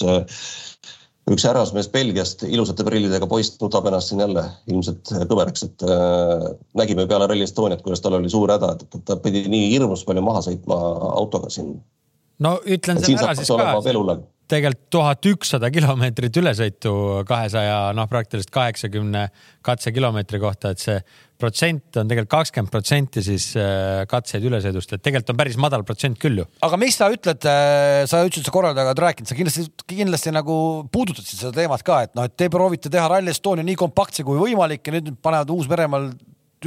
[1.31, 6.49] üks härrasmees Belgiast, ilusate prillidega poiss nutab ennast siin jälle ilmselt kõveraks, et äh,
[6.81, 10.25] nägime peale Rally Estoniat, kuidas tal oli suur häda, et ta pidi nii hirmus palju
[10.27, 10.81] maha sõitma
[11.14, 11.79] autoga siin.
[12.43, 14.19] no ütlen selle ära siis ka
[14.51, 16.93] tegelikult tuhat ükssada kilomeetrit ülesõitu
[17.29, 19.29] kahesaja, noh, praktiliselt kaheksakümne
[19.66, 20.97] katsekilomeetri kohta, et see
[21.40, 26.18] protsent on tegelikult kakskümmend protsenti siis äh, katseid ülesõidust, et tegelikult on päris madal protsent
[26.20, 26.46] küll ju.
[26.66, 30.57] aga mis sa ütled, äh, sa ütlesid, sa korraldajaga oled rääkinud, sa kindlasti, kindlasti nagu
[30.92, 34.40] puudutasid seda teemat ka, et noh, et te proovite teha Rally Estonia nii kompaktse kui
[34.40, 36.11] võimalik ja nüüd panevad Uus-Meremaal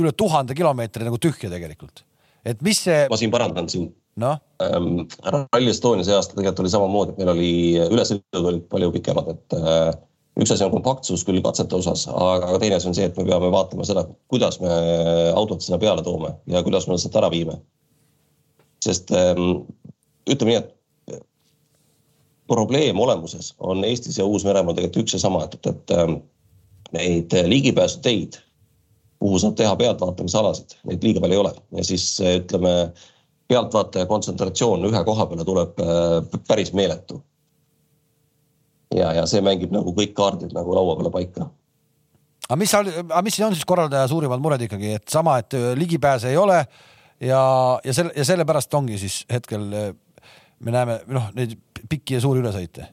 [0.02, 2.06] üle tuhande kilomeetri nagu tühja tegelikult.
[2.44, 3.06] et mis see.
[3.10, 5.06] ma siin parandan sind noh ähm,.
[5.26, 7.54] Rally Estonia see aasta tegelikult oli samamoodi, et meil oli
[7.88, 9.94] ülesõidud olid palju pikemad, et äh,
[10.40, 13.52] üks asi on kompaktsus küll katsete osas, aga teine asi on see, et me peame
[13.54, 14.72] vaatama seda, kuidas me
[15.34, 17.60] autot sinna peale toome ja kuidas me sealt ära viime.
[18.84, 19.62] sest ähm,
[20.28, 20.74] ütleme nii, et
[22.48, 26.18] probleem olemuses on Eestis ja Uus-Meremaal tegelikult üks ja sama, et, et, ähm,
[26.94, 28.38] neid ligipääsuteid,
[29.24, 32.74] kuhu saab teha pealtvaatamisalasid, neid liiga palju ei ole ja siis ütleme,
[33.48, 37.22] pealtvaataja kontsentratsioon ühe koha peale tuleb äh, päris meeletu
[38.98, 41.50] ja, ja see mängib nagu kõik kaardid nagu laua peale paika.
[42.48, 46.32] aga mis, aga mis on siis korraldaja suurimad mured ikkagi, et sama, et äh, ligipääse
[46.34, 46.60] ei ole
[47.20, 47.44] ja,
[47.84, 49.94] ja selle ja sellepärast ongi siis hetkel äh,
[50.64, 51.58] me näeme noh, neid
[51.90, 52.90] pikki ja suuri ülesõite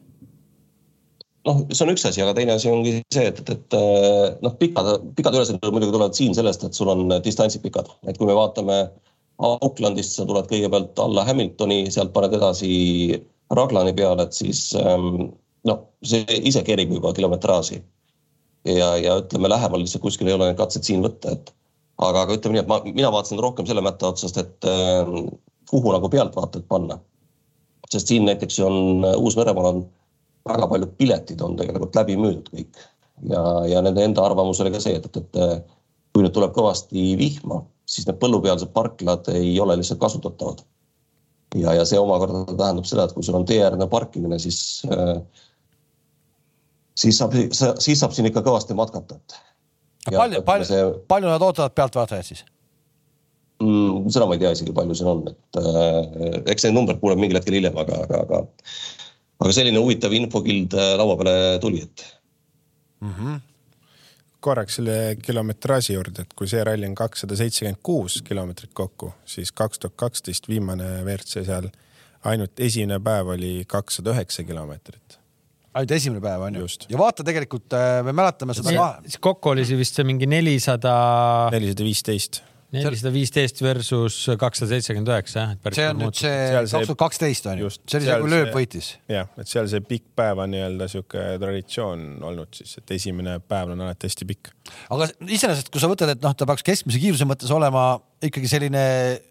[1.48, 4.56] noh, see on üks asi, aga teine asi ongi see, et, et, et äh, noh,
[4.60, 8.36] pikad, pikad ülesanded muidugi tulevad siin sellest, et sul on distantsid pikad, et kui me
[8.36, 8.82] vaatame
[9.40, 12.72] Aucklandist, sa tuled kõigepealt alla Hamiltoni, sealt paned edasi
[13.56, 15.30] Raglani peale, et siis ähm,
[15.68, 17.80] noh, see ise kerib juba kilometraaži.
[18.64, 21.54] ja, ja ütleme lähemal lihtsalt kuskil ei ole katseid siin võtta, et
[21.98, 25.08] aga, aga ütleme nii, et ma, mina vaatasin rohkem selle mätta otsast, et äh,
[25.70, 26.98] kuhu nagu pealtvaatajat panna.
[27.90, 29.84] sest siin näiteks on Uus-Meremaal on
[30.48, 32.78] väga paljud piletid on tegelikult läbi müüdud kõik
[33.28, 35.66] ja, ja nende enda arvamus oli ka see, et, et, et
[36.14, 40.64] kui nüüd tuleb kõvasti vihma, siis need põllupealsed parklad ei ole lihtsalt kasutatavad.
[41.58, 45.18] ja, ja see omakorda tähendab seda, et kui sul on teeäärne parkimine, siis äh,
[46.98, 49.36] siis saab, siis saab siin ikka kõvasti matkata, et.
[50.14, 52.44] palju, palju see..., palju nad ootavad pealtvaatajaid siis
[53.62, 54.08] mm,?
[54.12, 57.40] seda ma ei tea isegi, palju siin on, et äh, eks need numbrid kuuleb mingil
[57.40, 58.42] hetkel hiljem, aga, aga, aga,
[59.40, 62.08] aga selline huvitav infokild äh, laua peale tuli, et
[63.04, 63.14] mm.
[63.14, 63.46] -hmm
[64.40, 69.52] korraks selle kilometraaži juurde, et kui see ralli on kakssada seitsekümmend kuus kilomeetrit kokku, siis
[69.52, 71.68] kaks tuhat kaksteist viimane WRC seal
[72.24, 75.19] ainult esimene päev oli kakssada üheksa kilomeetrit
[75.70, 76.68] ainult esimene päev on ju.
[76.90, 79.16] ja vaata, tegelikult äh, me mäletame seda ka.
[79.22, 80.94] kokku oli see vist see mingi nelisada.
[81.54, 82.40] nelisada viisteist.
[82.74, 85.54] nelisada viisteist versus kakssada seitsekümmend üheksa jah.
[85.76, 88.90] see on nüüd see kaks tuhat kaksteist on ju, see oli see, kui lööb võitis.
[89.10, 93.74] jah, et seal see pikk päev on nii-öelda sihuke traditsioon olnud siis, et esimene päev
[93.76, 94.54] on alati hästi pikk.
[94.90, 97.92] aga iseenesest, kui sa võtad, et noh, ta peaks keskmise kiiruse mõttes olema
[98.26, 98.84] ikkagi selline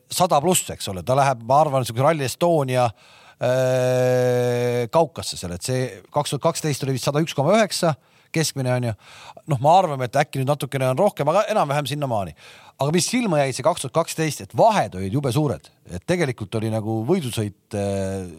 [0.10, 5.64] sada pluss, eks ole, ta läheb, ma arvan, siukse Rally Estonia Äh, kaukasse seal, et
[5.64, 7.94] see kaks tuhat kaksteist oli vist sada üks koma üheksa
[8.32, 8.94] keskmine on ju.
[9.50, 12.36] noh, me arvame, et äkki nüüd natukene on rohkem, aga enam-vähem sinnamaani.
[12.80, 16.60] aga mis silma jäi, see kaks tuhat kaksteist, et vahed olid jube suured, et tegelikult
[16.60, 18.30] oli nagu võidusõit äh,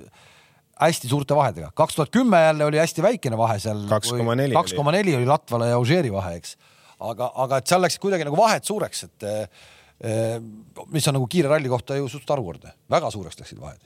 [0.80, 1.72] hästi suurte vahedega.
[1.76, 3.84] kaks tuhat kümme jälle oli hästi väikene vahe seal.
[3.90, 4.56] kaks koma neli.
[4.56, 6.56] kaks koma neli oli Latvale ja Ožeeri vahe, eks.
[7.12, 9.46] aga, aga et seal läksid kuidagi nagu vahed suureks, et äh,
[10.88, 13.82] mis on nagu kiire ralli kohta ju suht harukordne, väga suureks läksid vahed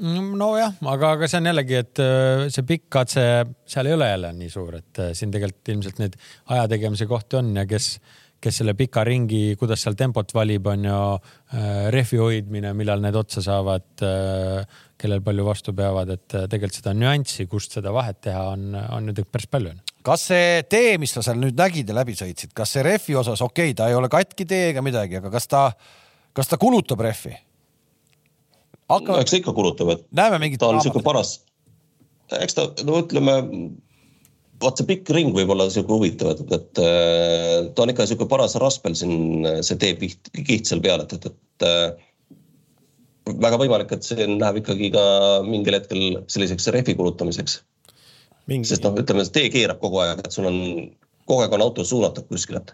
[0.00, 3.24] nojah, aga, aga see on jällegi, et äh, see pikk katse,
[3.68, 6.16] seal ei ole jälle nii suur, et äh, siin tegelikult ilmselt neid
[6.54, 7.90] aja tegemise kohti on ja kes,
[8.40, 13.18] kes selle pika ringi, kuidas seal tempot valib, on ju äh, rehvi hoidmine, millal need
[13.20, 13.90] otsa saavad,
[15.00, 19.26] kellel palju vastu peavad, et tegelikult seda nüanssi, kust seda vahet teha, on, on ju
[19.28, 19.76] päris palju.
[20.06, 23.44] kas see tee, mis sa seal nüüd nägid ja läbi sõitsid, kas see rehvi osas,
[23.44, 25.68] okei okay,, ta ei ole katki tee ega midagi, aga kas ta,
[26.32, 27.36] kas ta kulutab rehvi?
[28.90, 29.14] Aga...
[29.14, 31.36] no eks ikka kulutab, et näeme mingit ta on niisugune paras,
[32.40, 33.36] eks ta, no ütleme,
[34.60, 38.32] vaat see pikk ring võib olla niisugune huvitav, et, et äh, ta on ikka niisugune
[38.32, 42.08] paras raspel siin see teepiht, kiht seal peal, et, et, et äh,
[43.30, 45.04] väga võimalik, et see läheb ikkagi ka
[45.46, 47.60] mingil hetkel selliseks rehvi kulutamiseks
[48.50, 48.72] Mingi....
[48.72, 50.60] sest noh, ütleme, see tee keerab kogu aeg, et sul on,
[51.28, 52.64] kogu aeg on auto suunatud kuskile.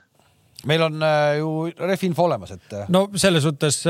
[0.67, 2.81] meil on äh, ju rehvi info olemas, et.
[2.89, 3.83] no selles suhtes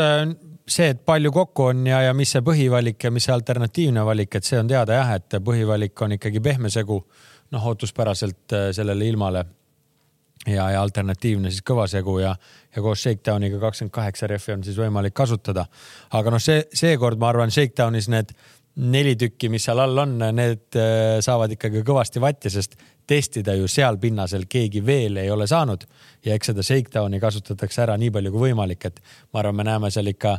[0.68, 4.34] see, et palju kokku on ja, ja mis see põhivalik ja mis see alternatiivne valik,
[4.34, 6.98] et see on teada jah, et põhivalik on ikkagi pehme segu,
[7.54, 9.44] noh, ootuspäraselt äh, sellele ilmale.
[10.46, 12.36] ja, ja alternatiivne siis kõva segu ja,
[12.76, 15.66] ja koos Shakedowniga kakskümmend kaheksa rehvi on siis võimalik kasutada.
[16.10, 18.34] aga noh, see, seekord ma arvan, Shakedownis need
[18.76, 23.68] neli tükki, mis seal all on, need äh, saavad ikkagi kõvasti vatti, sest testida ju
[23.70, 25.86] seal pinnasel keegi veel ei ole saanud
[26.26, 29.90] ja eks seda shakedowni kasutatakse ära nii palju kui võimalik, et ma arvan, me näeme
[29.94, 30.38] seal ikka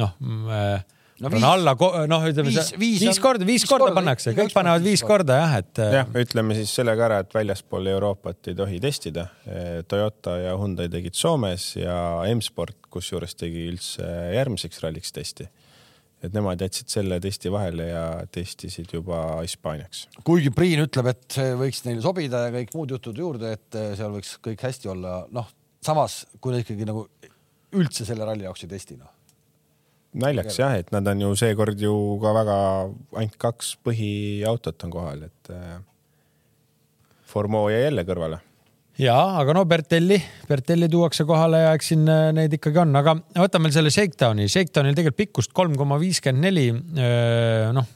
[0.00, 0.84] noh mm, äh,
[1.22, 1.74] no viis, alla,
[2.10, 5.56] noh, ütleme viis, viis, viis korda, viis korda, korda pannakse, kõik panevad viis korda jah,
[5.62, 5.72] et.
[5.82, 9.28] Äh, jah, ütleme siis selle ka ära, et väljaspool Euroopat ei tohi testida.
[9.88, 11.96] Toyota ja Hyundai tegid Soomes ja
[12.32, 15.48] M-Sport kusjuures tegi üldse järgmiseks ralliks testi
[16.24, 20.06] et nemad jätsid selle testi vahele ja testisid juba Hispaaniaks.
[20.26, 23.92] kuigi Priin ütleb, et see võiks neile sobida ja kõik muud jutud juurde, et eh,
[23.98, 25.50] seal võiks kõik hästi olla, noh,
[25.84, 27.06] samas kui nad ikkagi nagu
[27.74, 29.10] üldse selle ralli jaoks ei testi, noh.
[30.24, 32.58] naljakas jah, et nad on ju seekord ju ka väga,
[33.20, 35.76] ainult kaks põhiautot on kohal, et äh,
[37.34, 38.38] Formo jäi jälle kõrvale
[39.00, 43.16] ja, aga no Bertelli, Bertelli tuuakse kohale ja eks siin äh, neid ikkagi on, aga
[43.40, 44.46] võtame selle Shakedowni.
[44.50, 46.68] Shakedownil tegelikult pikkust kolm koma viiskümmend neli.
[46.70, 47.88] Äh, noh,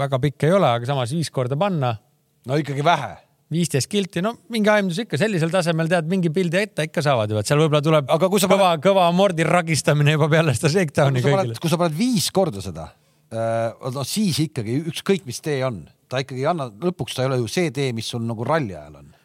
[0.00, 1.96] väga pikk ei ole, aga samas viis korda panna.
[2.46, 3.16] no ikkagi vähe.
[3.52, 7.38] viisteist kilti, no mingi aimdus ikka sellisel tasemel tead, mingi pildi ette ikka saavad ju,
[7.38, 11.54] et seal võib-olla tuleb aga kõva paned..., kõva amordi ragistamine juba peale seda Shakedowni kõigile.
[11.62, 12.88] kui sa paned viis korda seda,
[13.30, 17.30] äh, no siis ikkagi ükskõik, mis tee on, ta ikkagi ei anna, lõpuks ta ei
[17.30, 19.15] ole ju see tee, mis sul nagu ralli ajal on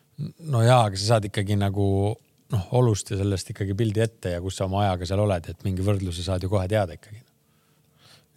[0.52, 1.88] no jaa, aga sa saad ikkagi nagu
[2.52, 5.68] noh, olust ja sellest ikkagi pildi ette ja kus sa oma ajaga seal oled, et
[5.68, 7.22] mingi võrdluse saad ju kohe teada ikkagi.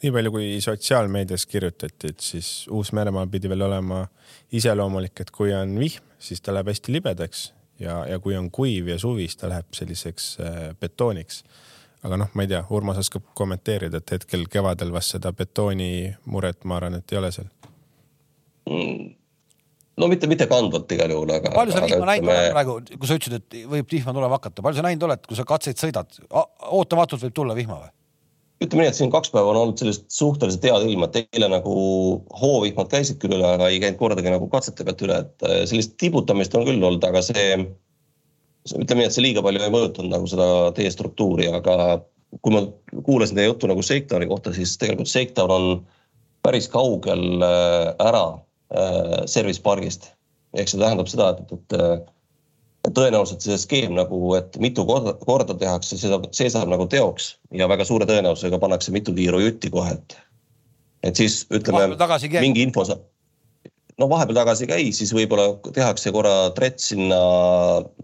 [0.04, 4.02] nii palju, kui sotsiaalmeedias kirjutati, et siis Uus-Meremaal pidi veel olema
[4.52, 7.46] iseloomulik, et kui on vihm, siis ta läheb hästi libedaks
[7.80, 11.44] ja, ja kui on kuiv ja suvi, siis ta läheb selliseks äh, betooniks.
[12.04, 16.76] aga noh, ma ei tea, Urmas oskab kommenteerida, et hetkel kevadel vast seda betoonimuret, ma
[16.76, 17.52] arvan, et ei ole seal
[18.68, 19.23] mm
[20.00, 21.52] no mitte, mitte kandvalt igal juhul, aga.
[21.54, 24.80] palju sa vihma näinud oled praegu, kui sa ütlesid, et võib vihma tulema hakata, palju
[24.80, 26.18] sa näinud oled, kui sa katseid sõidad,
[26.70, 27.92] ootamatult võib tulla vihma või?
[28.64, 31.72] ütleme nii, et siin kaks päeva on olnud sellist suhteliselt head ilma, et eile nagu
[32.40, 35.96] hoovihmad käisid küll üle, aga ei käinud kordagi nagu katsete pealt üle, et äh, sellist
[36.00, 37.58] tibutamist on küll olnud, aga see,
[38.70, 41.98] ütleme nii, et see liiga palju ei mõjutanud nagu seda teie struktuuri, aga
[42.42, 42.64] kui ma
[43.06, 45.68] kuulasin teie juttu nagu Shakedowni kohta, siis tegelikult Shakedown on
[46.46, 48.26] päris kaugel äh, ära
[49.26, 50.10] service pargist.
[50.54, 51.74] ehk see tähendab seda, et, et,
[52.86, 56.86] et tõenäoliselt see skeem nagu, et mitu korda, korda tehakse, see saab, see saab nagu
[56.90, 60.16] teoks ja väga suure tõenäosusega pannakse mitu tiiru jutti kohe, et.
[61.02, 61.96] et siis ütleme,
[62.38, 63.02] mingi info saab.
[63.98, 67.18] no vahepeal tagasi ei käi, siis võib-olla tehakse korra trets sinna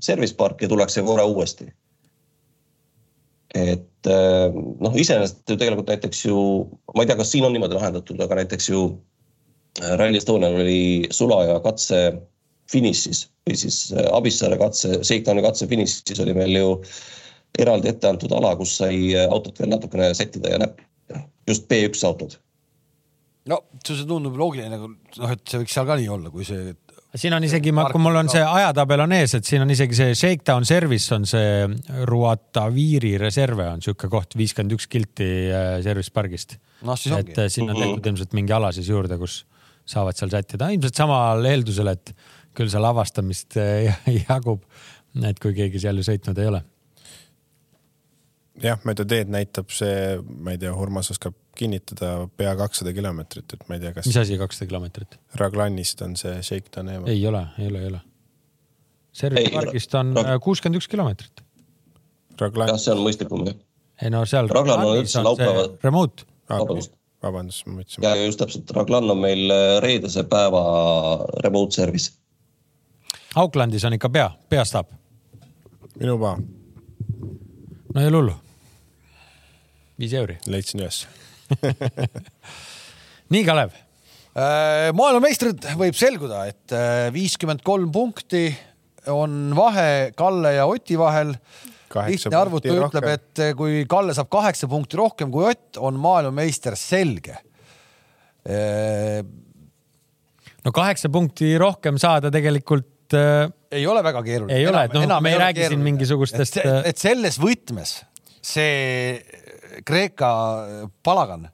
[0.00, 1.70] service parki ja tullakse korra uuesti.
[3.54, 4.10] et
[4.80, 6.40] noh, iseenesest ju tegelikult näiteks ju,
[6.96, 8.84] ma ei tea, kas siin on niimoodi lahendatud, aga näiteks ju
[9.78, 12.00] Rally Estonial oli sulaja katse
[12.70, 16.68] finišis või siis äh, Abissaare katse, Shakedowni katse finišis oli meil ju
[17.58, 22.06] eraldi ette antud ala, kus sai äh, autot veel natukene sättida ja näppida, just B1
[22.06, 22.38] autod.
[23.50, 26.74] no see tundub loogiline nagu noh, et see võiks seal ka nii olla, kui see.
[27.18, 30.18] siin on isegi, kui mul on see ajatabel on ees, et siin on isegi see
[30.18, 36.58] Shakedown service on see Ruataviiri reserve on sihuke koht, viiskümmend üks kilti äh, service pargist
[36.82, 36.94] no,.
[36.94, 39.42] et sinna on tehtud ilmselt mingi ala siis juurde, kus
[39.90, 42.12] saavad seal sättida, ilmselt samal eeldusel, et
[42.56, 43.94] küll seal avastamist eh,
[44.28, 44.64] jagub,
[45.26, 46.62] et kui keegi seal ju sõitnud ei ole.
[48.60, 53.66] jah, mööda teed näitab see, ma ei tea, Urmas oskab kinnitada pea kakssada kilomeetrit, et
[53.68, 54.08] ma ei tea, kas.
[54.10, 55.18] mis asi kakssada kilomeetrit?
[55.40, 57.10] Raglanist on see Shakedown eemal.
[57.10, 58.04] ei ole, ei ole, ei ole.
[59.20, 61.42] Service pargist on äh, kuuskümmend üks kilomeetrit.
[62.38, 63.58] jah, see on mõistlikum jah.
[64.04, 64.48] ei no seal.
[64.52, 65.66] Raglan on üldse laupäeva.
[65.82, 66.28] Remote.
[66.50, 68.04] vabandust vabandust, ma mõtlesin.
[68.04, 70.62] ja just täpselt, Raglan on meil äh, reedese päeva
[71.44, 72.16] remote service
[73.38, 74.90] Aucklandis on ikka pea, peastaap.
[76.00, 76.38] minu paa.
[77.94, 78.34] no ei ole hullu.
[79.98, 80.38] viis euri.
[80.46, 81.04] leidsin üles
[83.32, 84.90] nii, Kalev äh,.
[84.94, 88.48] maailmameistrid võib selguda, et äh, viiskümmend kolm punkti
[89.08, 91.34] on vahe Kalle ja Oti vahel.
[91.94, 96.76] Lihtne arvutu ütleb, et äh, kui Kalle saab kaheksa punkti rohkem kui Ott, on maailmameister
[96.78, 97.36] selge
[98.46, 99.20] äh,
[100.64, 104.58] no kaheksa punkti rohkem saada tegelikult äh, ei ole väga keeruline.
[104.58, 106.60] ei ole, et noh, me ei räägi siin mingisugustest.
[106.84, 108.00] Et selles võtmes
[108.40, 109.20] see
[109.86, 110.30] Kreeka
[111.06, 111.46] palagan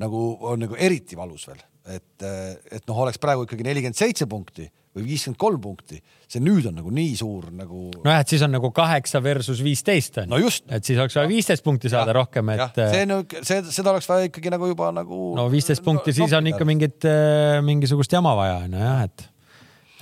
[0.00, 1.60] nagu on nagu eriti valus veel,
[1.94, 5.98] et, et noh, oleks praegu ikkagi nelikümmend seitse punkti või viiskümmend kolm punkti,
[6.30, 7.88] see nüüd on nagu nii suur nagu.
[8.04, 10.32] nojah, et siis on nagu kaheksa versus viisteist on ju.
[10.34, 10.66] no just.
[10.70, 12.78] et siis oleks vaja viisteist punkti saada ja, rohkem, et.
[12.92, 15.22] see nüüd, see, seda oleks vaja ikkagi nagu juba nagu.
[15.38, 19.28] no viisteist punkti, siis on ikka mingit, äh, mingisugust jama vaja on ju jah, et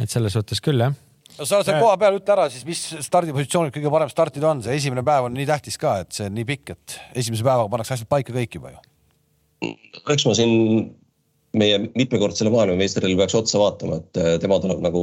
[0.02, 0.94] et selles suhtes küll jah
[1.38, 4.76] no sa seal koha peal ütle ära siis, mis stardipositsioonid kõige parem startida on, see
[4.76, 7.96] esimene päev on nii tähtis ka, et see on nii pikk, et esimese päevaga pannakse
[7.96, 8.82] asjad paika kõik juba ju.
[10.12, 10.90] eks ma siin
[11.52, 15.02] meie mitmekordsele maailmameistrile peaks otsa vaatama, et äh, tema tuleb nagu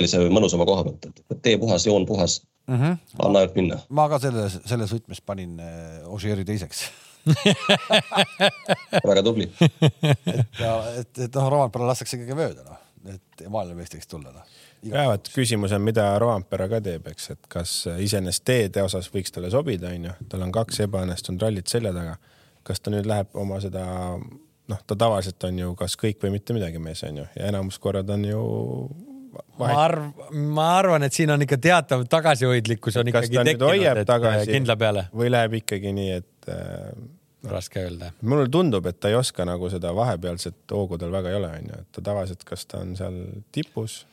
[0.00, 2.76] sellise mõnusama koha pealt, et tee puhas, joon puhas mm.
[2.76, 2.98] -hmm.
[3.18, 3.78] anna ainult minna.
[3.88, 6.88] ma ka selles, selles võtmes panin äh, Ožeeri teiseks
[9.10, 9.50] väga tubli.
[9.60, 12.80] et, et, et noh, Rompera lastakse ikkagi mööda noh,
[13.12, 14.58] et maailmameistriks tulla noh.
[14.82, 19.34] ja vot küsimus on, mida Rompera ka teeb, eks, et kas iseenesest teede osas võiks
[19.34, 22.16] talle sobida, onju, tal on kaks ebaõnnestunud rallit selja taga.
[22.66, 23.84] Kas ta nüüd läheb oma seda,
[24.70, 28.10] noh, ta tavaliselt on ju kas kõik või mitte midagi mees onju ja enamus korrad
[28.10, 28.42] on ju
[29.60, 34.08] ma arv-, ma arvan, et siin on ikka teatav tagasihoidlikkus on kas ikkagi tekkinud, et
[34.08, 35.06] tagasi, kindla peale.
[35.14, 36.90] või läheb ikkagi nii, et äh,
[37.50, 38.12] raske öelda.
[38.22, 41.80] mulle tundub, et ta ei oska nagu seda vahepealset hoogu tal väga ei ole, onju,
[41.84, 43.20] et ta tavaliselt, kas ta on seal
[43.52, 44.04] tipus.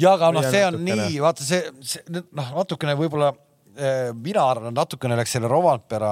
[0.00, 1.08] ja aga noh, see on natukene...
[1.08, 3.32] nii, vaata see, see noh, natukene võib-olla
[4.22, 6.10] mina arvan, natukene läks selle Rovanpera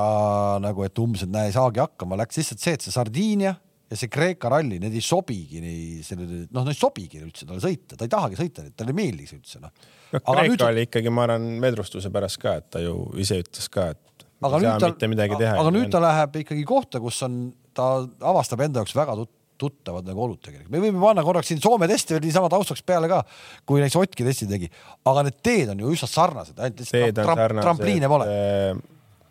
[0.63, 3.55] nagu, et umbes, et näe, ei saagi hakkama, läks lihtsalt see, et see Sardiinia
[3.91, 7.63] ja see Kreeka ralli, need ei sobigi nii sellele, noh, need ei sobigi üldse talle
[7.65, 9.73] sõita, ta ei tahagi sõita, talle ei meeldi see üldse noh.
[10.15, 10.65] no Kreeka nüüd...
[10.69, 14.63] oli ikkagi, ma arvan, vedrustuse pärast ka, et ta ju ise ütles ka, et aga
[14.63, 17.43] nüüd ta, aga nüüd ta läheb ikkagi kohta, kus on,
[17.77, 17.93] ta
[18.31, 20.71] avastab enda jaoks väga tut tuttavad nagu olud tegelikult.
[20.73, 23.23] me võime panna korraks siin Soome testi veel niisama taustaks peale ka,
[23.69, 24.71] kui näiteks Otki testi tegi,
[25.11, 27.23] aga need teed on ju üsna sarnased, ainult lihtsalt
[27.61, 28.31] trampliine pole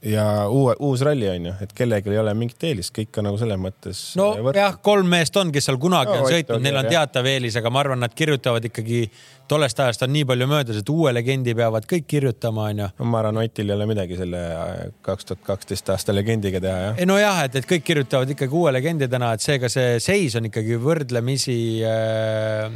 [0.01, 3.39] ja uue, uus ralli on ju, et kellelgi ei ole mingit eelist, kõik on nagu
[3.39, 4.03] selles mõttes.
[4.19, 4.55] no võrd...
[4.55, 6.93] jah, kolm meest on, kes seal kunagi no, on sõitnud, neil on jah.
[6.95, 9.01] teatav eelis, aga ma arvan, nad kirjutavad ikkagi,
[9.51, 12.89] tollest ajast on nii palju möödas, et uue legendi peavad kõik kirjutama, onju.
[12.95, 14.41] no ma arvan, Otil ei ole midagi selle
[15.03, 17.03] kaks tuhat kaksteist aasta legendiga teha, jah.
[17.03, 20.47] ei nojah, et, et kõik kirjutavad ikkagi uue legendi täna, et seega see seis on
[20.47, 22.71] ikkagi võrdlemisi äh,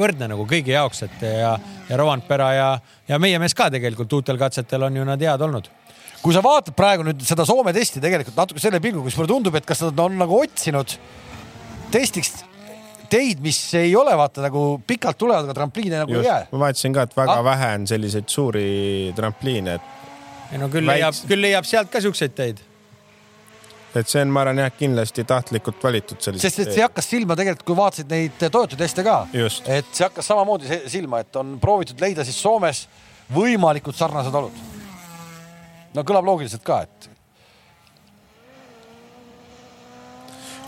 [0.00, 1.54] võrdne nagu kõigi jaoks, et ja,
[1.90, 2.68] ja Rovanpera ja,
[3.10, 5.68] ja meie mees ka tegelikult uutel katsetel on ju nad head olnud
[6.24, 9.56] kui sa vaatad praegu nüüd seda Soome testi tegelikult natuke selle pilguga, siis mulle tundub,
[9.58, 10.96] et kas nad on nagu otsinud
[11.92, 12.38] testiks
[13.12, 16.46] teid, mis ei ole vaata nagu pikalt tulevad, aga trampliine nagu Just, ei jää.
[16.52, 17.44] ma vaatasin ka, et väga ah.
[17.44, 18.68] vähe on selliseid suuri
[19.16, 19.90] trampliine, et.
[20.52, 22.62] ei no küll leiab, küll leiab sealt ka siukseid teid
[23.94, 26.48] et see on, ma arvan jah, kindlasti tahtlikult valitud sellised.
[26.48, 30.32] sest et see hakkas silma tegelikult, kui vaatasid neid Toyota teste ka, et see hakkas
[30.32, 32.86] samamoodi silma, et on proovitud leida siis Soomes
[33.36, 34.83] võimalikult sarnased olud
[35.94, 37.10] no kõlab loogiliselt ka, et.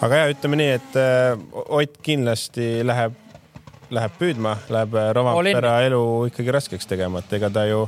[0.07, 3.17] aga ja ütleme nii, et äh, Ott kindlasti läheb,
[3.95, 7.87] läheb püüdma, läheb äh, Rompera elu ikkagi raskeks tegema, et ega ta ju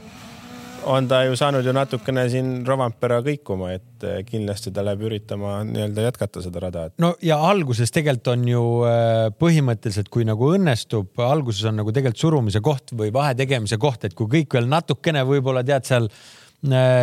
[0.88, 5.58] on ta ju saanud ju natukene siin Rovampera kõikuma, et äh, kindlasti ta läheb üritama
[5.68, 6.96] nii-öelda jätkata seda rada et....
[7.02, 8.64] no ja alguses tegelikult on ju
[9.42, 14.16] põhimõtteliselt, kui nagu õnnestub, alguses on nagu tegelikult surumise koht või vahe tegemise koht, et
[14.16, 16.08] kui kõik veel natukene võib-olla tead seal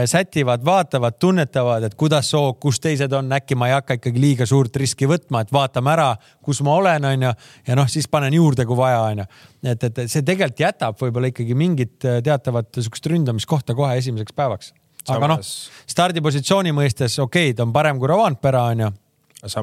[0.06, 4.46] sätivad, vaatavad, tunnetavad, et kuidas soog, kus teised on, äkki ma ei hakka ikkagi liiga
[4.46, 6.10] suurt riski võtma, et vaatame ära,
[6.44, 7.32] kus ma olen, onju.
[7.68, 9.26] ja noh, siis panen juurde, kui vaja, onju.
[9.64, 14.74] et, et see tegelikult jätab võib-olla ikkagi mingit äh, teatavat sihukest ründamiskohta kohe esimeseks päevaks.
[15.08, 15.40] aga noh,
[15.88, 18.90] stardipositsiooni mõistes okei okay,, ta on parem kui Rovanpera, onju.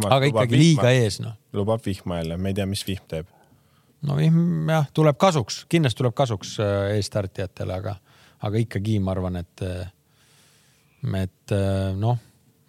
[0.09, 1.37] aga ikkagi vihma, liiga ees, noh.
[1.53, 3.29] lubab vihma jälle, me ei tea, mis vihm teeb.
[4.09, 7.99] no vihm jah, tuleb kasuks, kindlasti tuleb kasuks äh, eesstartijatele, aga
[8.43, 9.65] aga ikkagi ma arvan, et,
[11.23, 11.55] et
[11.99, 12.19] noh,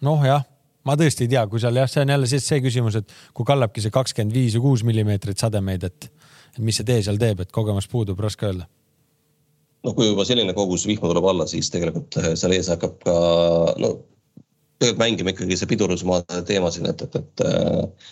[0.04, 0.44] noh jah,
[0.86, 3.46] ma tõesti ei tea, kui seal jah, see on jälle see, see küsimus, et kui
[3.48, 6.08] kallabki see kakskümmend viis või kuus millimeetrit sademeid, et,
[6.54, 8.68] et mis see tee seal teeb, et kogemus puudub, raske öelda
[9.84, 13.14] noh, kui juba selline kogus vihma tuleb alla, siis tegelikult eh, seal ees hakkab ka
[13.80, 13.94] no
[14.80, 18.10] tegelikult mängima ikkagi see pidurusmaa teema siin, et, et, et eh,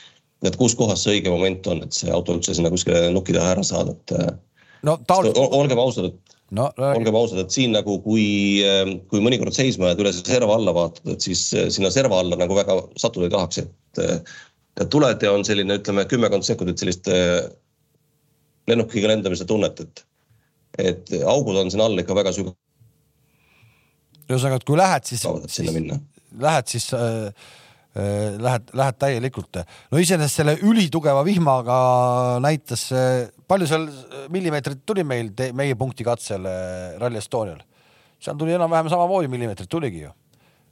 [0.48, 3.56] et kus kohas see õige moment on, et see auto üldse sinna kuskile nuki taha
[3.56, 4.30] ära saada, et eh,
[4.88, 5.32] no taol-.
[5.60, 8.26] olgem ausad, et no, olgem ausad, et siin nagu, kui,
[8.66, 12.38] ähm, kui mõnikord seisma jääd, üle serva alla vaatad, et siis äh, sinna serva alla
[12.40, 14.38] nagu väga sattuda ei tahaks, et äh,
[14.92, 17.40] tuled ja on selline, ütleme kümmekond sekundit sellist äh,
[18.70, 20.04] lennukiga lendamise tunnet, et,
[20.82, 22.58] et augud on siin all ikka väga sügavad.
[24.28, 25.74] ühesõnaga, et kui lähed, siis, siis
[26.40, 27.50] lähed siis äh,
[27.92, 29.58] lähed, lähed täielikult.
[29.92, 31.74] no iseenesest selle ülitugeva vihmaga
[32.40, 32.86] näitas,
[33.48, 33.84] palju seal
[34.32, 36.48] millimeetrit tuli meil, meie punkti katsel
[37.02, 37.60] Rally Estonial?
[38.22, 40.12] seal tuli enam-vähem samamoodi millimeetrit tuligi ju.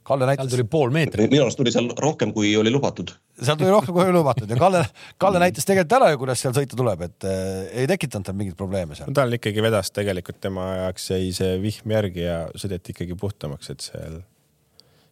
[0.03, 0.47] Kalle näitas.
[0.47, 1.29] seal tuli pool meetrit.
[1.29, 3.11] minu arust tuli seal rohkem, kui oli lubatud.
[3.37, 4.81] seal tuli rohkem, kui oli lubatud ja Kalle,
[5.21, 7.43] Kalle näitas tegelikult ära ju, kuidas seal sõita tuleb, et äh,
[7.83, 9.13] ei tekitanud tal mingeid probleeme seal.
[9.13, 13.85] tal ikkagi vedas tegelikult tema jaoks jäi see vihm järgi ja sõideti ikkagi puhtamaks, et
[13.91, 14.21] seal,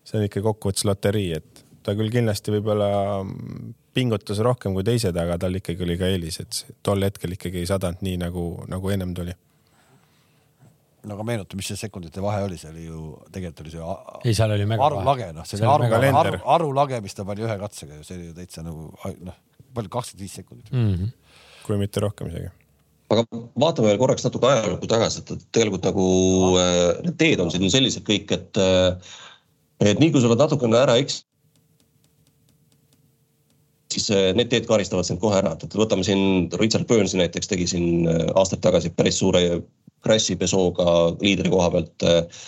[0.09, 2.89] see on ikka kokkuvõttes loterii, et ta küll kindlasti võib-olla
[3.95, 7.69] pingutas rohkem kui teised, aga tal ikkagi oli ka eelis, et tol hetkel ikkagi ei
[7.69, 9.35] sadanud nii nagu, nagu ennem tuli.
[11.07, 13.97] no aga meenuta, mis see sekundite vahe oli, see oli ju tegelikult oli see.
[14.25, 17.59] ei, seal oli mega arulage, noh, see oli aru, aru, arulage, mis ta pani ühe
[17.61, 18.89] katsega ju, see oli ju täitsa nagu
[19.23, 19.37] noh,
[19.75, 20.89] palju kakskümmend viis sekundit mm.
[20.93, 21.37] -hmm.
[21.65, 22.51] kui mitte rohkem isegi
[23.09, 23.23] aga
[23.59, 26.05] vaatame veel korraks natuke ajalukku tagasi, et tegelikult nagu
[26.59, 29.15] äh, need teed on siin sellised kõik, et äh,
[29.79, 31.23] et nii kui sa oled natukene ära eks-,
[33.93, 37.67] siis äh, need teed karistavad sind kohe ära, et võtame siin Richard Burnsi näiteks tegi
[37.71, 39.43] siin äh, aastaid tagasi päris suure
[40.05, 42.05] crash'i Peugeot'ga liidri koha pealt.
[42.05, 42.45] Äh,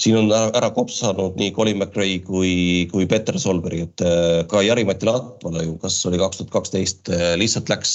[0.00, 2.54] siin on ära kopsanud nii Colin McRae kui,
[2.90, 4.02] kui Peter Solberg, et
[4.50, 7.92] ka Jari-Mati Latvala ju, kas oli kaks tuhat kaksteist, lihtsalt läks,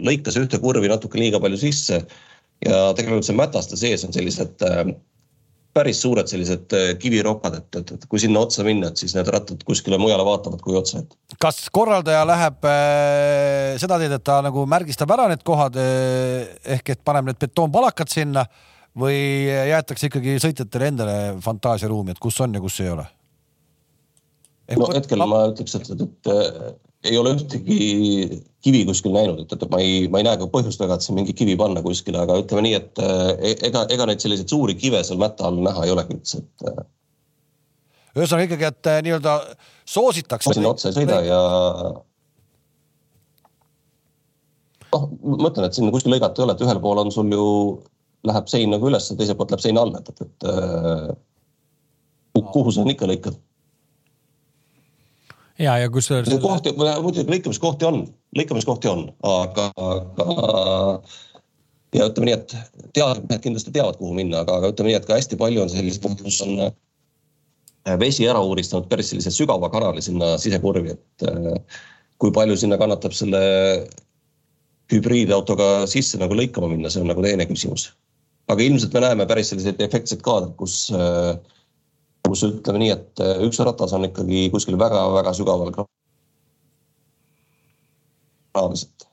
[0.00, 2.00] lõikas ühte kurvi natuke liiga palju sisse
[2.64, 4.64] ja tegelikult see mätaste sees on sellised
[5.74, 9.30] päris suured sellised äh, kivirokad, et, et, et kui sinna otsa minna, et siis need
[9.32, 11.16] rattad kuskile mujale vaatavad kui otsa, et.
[11.42, 16.94] kas korraldaja läheb äh, seda teed, et ta nagu märgistab ära need kohad äh, ehk
[16.94, 18.46] et paneb need betoonpalakad sinna
[18.98, 19.18] või
[19.50, 23.06] jäetakse ikkagi sõitjatele endale fantaasiaruumi, et kus on ja kus ei ole?
[24.78, 29.70] no hetkel ma ütleks, et, et, et ei ole ühtegi kivi kuskil näinud, et, et
[29.72, 32.38] ma ei, ma ei näe ka põhjust väga, et siin mingi kivi panna kuskile, aga
[32.40, 35.92] ütleme nii, et e, ega, ega neid selliseid suuri kive seal mätta all näha ei
[35.94, 36.66] olegi üldse, et.
[36.70, 36.82] Äh,
[38.14, 39.36] ühesõnaga ikkagi, et äh, nii-öelda
[39.96, 40.54] soositakse.
[40.56, 41.40] sinna otsa ei sõida ja.
[44.94, 47.48] noh, ma ütlen, et siin kuskil lõigata ei ole, et ühel pool on sul ju,
[48.24, 50.48] läheb sein nagu üles, teiselt poolt läheb sein alla, et, et,
[52.40, 53.36] et kuhu sa ikka lõikad.
[55.58, 56.40] Ja, ja kus selle...
[56.42, 58.02] kohti, muidugi lõikamiskohti on,
[58.38, 60.26] lõikamiskohti on, aga, aga
[61.94, 62.54] ja ütleme nii, et
[62.96, 66.04] teadlased kindlasti teavad, kuhu minna, aga, aga ütleme nii, et ka hästi palju on selliseid
[66.04, 71.82] kohti, kus on äh, vesi ära uuristanud päris sellise sügava kanali sinna sisekurvi, et äh,
[72.22, 73.42] kui palju sinna kannatab selle
[74.92, 77.92] hübriidautoga sisse nagu lõikama minna, see on nagu teine küsimus.
[78.52, 81.36] aga ilmselt me näeme päris selliseid efektseid kaadreid, kus, äh,
[82.28, 85.74] kus ütleme nii, et üks ratas on ikkagi kuskil väga-väga sügaval
[88.54, 89.08] kraavis, et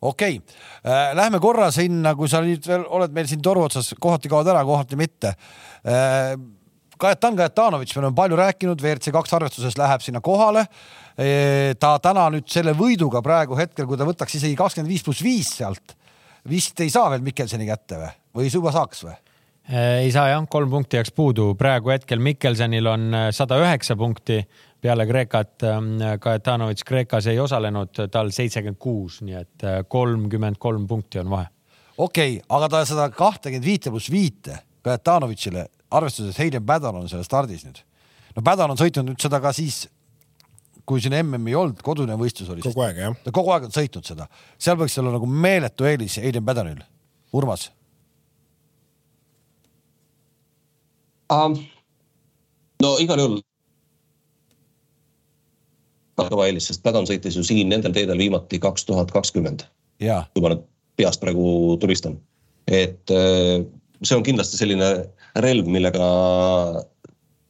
[0.00, 3.94] okei okay., äh, lähme korra sinna, kui sa nüüd veel oled meil siin toru otsas,
[4.00, 5.34] kohati kaod ära, kohati mitte.
[5.86, 6.36] Äh,
[6.96, 10.64] Kajetan Kajetanovitš, me oleme palju rääkinud, WRC kaks arvestuses läheb sinna kohale.
[11.16, 15.24] Äh, ta täna nüüd selle võiduga praegu hetkel, kui ta võtaks isegi kakskümmend viis pluss
[15.24, 15.96] viis sealt,
[16.48, 19.16] vist ei saa veel Mikkelseni kätte või, või juba saaks või?
[19.70, 24.38] Ei saa jah, kolm punkti jääks puudu, praegu hetkel Mikkelsonil on sada üheksa punkti
[24.80, 30.86] peale Kreekat ähm, Kajetanovitš Kreekas ei osalenud, tal seitsekümmend kuus, nii et äh, kolmkümmend kolm
[30.86, 31.48] punkti on vahe.
[31.96, 37.08] okei okay,, aga ta seda kahtekümmet viite pluss viite Kajetanovitšile, arvestades, et Hayden Padon on
[37.10, 37.82] seal stardis nüüd.
[38.36, 39.88] no Padon on sõitnud nüüd seda ka siis,
[40.86, 42.62] kui siin MM-i ei olnud, kodune võistlus oli.
[42.62, 43.16] kogu aeg jah.
[43.24, 46.84] ta kogu aeg on sõitnud seda, seal võiks olla nagu meeletu eelis Hayden Padonil.
[47.34, 47.72] Urmas
[51.32, 51.56] um,?
[52.82, 53.40] no igal juhul
[56.16, 59.66] kõva eelis, sest Pädan sõitis ju siin nendel teedel viimati kaks tuhat kakskümmend.
[60.32, 60.64] kui ma nüüd
[60.96, 62.18] peast praegu tulistan.
[62.66, 63.64] et äh,
[64.02, 64.90] see on kindlasti selline
[65.44, 66.06] relv, millega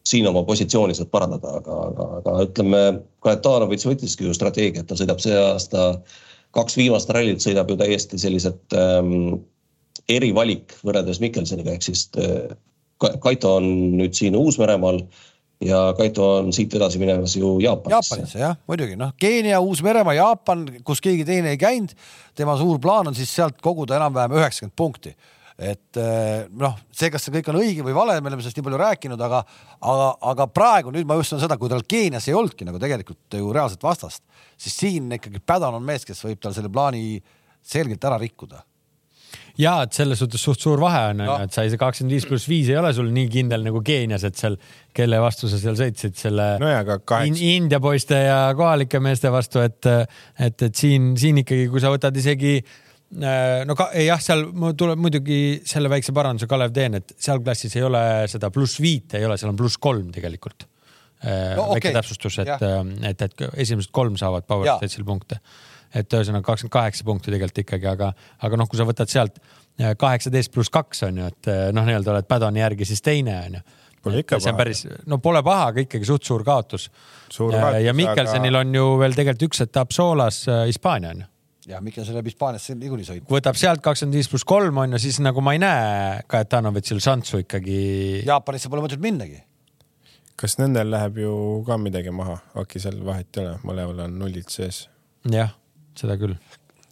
[0.07, 2.83] siin oma positsiooni saad parandada, aga, aga, aga ütleme,
[3.25, 5.87] Kajetanovitš võttiski ju strateegia, et ta sõidab see aasta
[6.57, 9.41] kaks viimast rallit sõidab ju täiesti sellised ähm,
[10.09, 12.55] erivalik võrreldes Mikkelsoniga, ehk siis äh,
[12.97, 13.67] Kaito on
[13.99, 15.03] nüüd siin Uus-Meremaal
[15.61, 18.15] ja Kaito on siit edasi minemas ju Jaapanisse.
[18.15, 21.97] Jaapanisse jah, muidugi noh, Keenia, Uus-Meremaa, Jaapan, kus keegi teine ei käinud.
[22.35, 25.15] tema suur plaan on siis sealt koguda enam-vähem üheksakümmend punkti.
[25.59, 28.65] et eh, noh, see, kas see kõik on õige või vale, me oleme sellest nii
[28.67, 29.39] palju rääkinud, aga,
[29.81, 33.39] aga, aga praegu nüüd ma just on seda, kui tal Keenias ei olnudki nagu tegelikult
[33.41, 34.21] ju reaalset vastast,
[34.61, 37.23] siis siin ikkagi Pädan on mees, kes võib tal selle plaani
[37.65, 38.61] selgelt ära rikkuda
[39.61, 42.27] ja et selles suhtes suht suur vahe on, onju, et sa ei, see kakskümmend viis
[42.29, 44.59] pluss viis ei ole sul nii kindel nagu Keenias, et seal,
[44.97, 46.71] kelle vastu sa seal sõitsid, selle no
[47.25, 51.93] in, India poiste ja kohalike meeste vastu, et, et, et siin, siin ikkagi, kui sa
[51.93, 54.49] võtad isegi äh, no ka, jah, seal
[54.79, 58.03] tuleb muidugi selle väikse paranduse, Kalev, teen, et seal klassis ei ole
[58.33, 61.71] seda pluss viite, ei ole, seal on pluss kolm tegelikult äh, no,.
[61.73, 61.97] väike okay.
[61.97, 62.69] täpsustus, et,
[63.09, 65.41] et, et esimesed kolm saavad Power Stage'il punkte
[65.95, 68.13] et ühesõnaga kakskümmend kaheksa punkti tegelikult ikkagi, aga,
[68.47, 71.87] aga noh, kui sa võtad sealt äh, kaheksateist pluss kaks on ju, et äh, noh,
[71.87, 73.67] nii-öelda oled Padoni järgi siis teine on ju.
[74.07, 74.53] Pole ikka paha.
[74.55, 76.85] päris, no pole paha, aga ikkagi suht suur kaotus.
[77.83, 78.61] Ja Mikkelsonil aga...
[78.63, 81.33] on ju veel tegelikult üks etapp Soolas Hispaania on ju
[81.67, 83.31] ja Mikkelson läheb Hispaaniasse niikuinii sõitma.
[83.31, 87.43] võtab sealt kakskümmend viis pluss kolm on ju, siis nagu ma ei näe Kajetanovitšil šanssu
[87.43, 87.79] ikkagi.
[88.27, 89.43] Jaapanisse pole mõtet minnagi.
[90.37, 91.35] kas nendel läheb ju
[91.67, 94.85] ka midagi maha, äkki seal vahet ei ole, mõlemal on nullid sees.
[95.33, 95.55] jah
[96.01, 96.37] seda küll.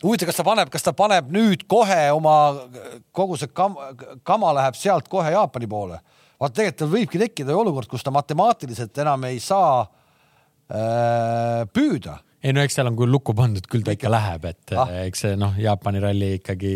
[0.05, 2.37] huvitav, kas ta paneb, kas ta paneb nüüd kohe oma
[3.13, 3.77] kogu see kam,
[4.27, 6.01] kama läheb sealt kohe Jaapani poole?
[6.41, 12.19] vaata, tegelikult võibki tekkida olukord, kus ta matemaatiliselt enam ei saa äh, püüda.
[12.45, 14.93] ei no eks seal on küll lukku pandud, küll ta ikka läheb, et ah.
[15.07, 16.75] eks see noh, Jaapani ralli ikkagi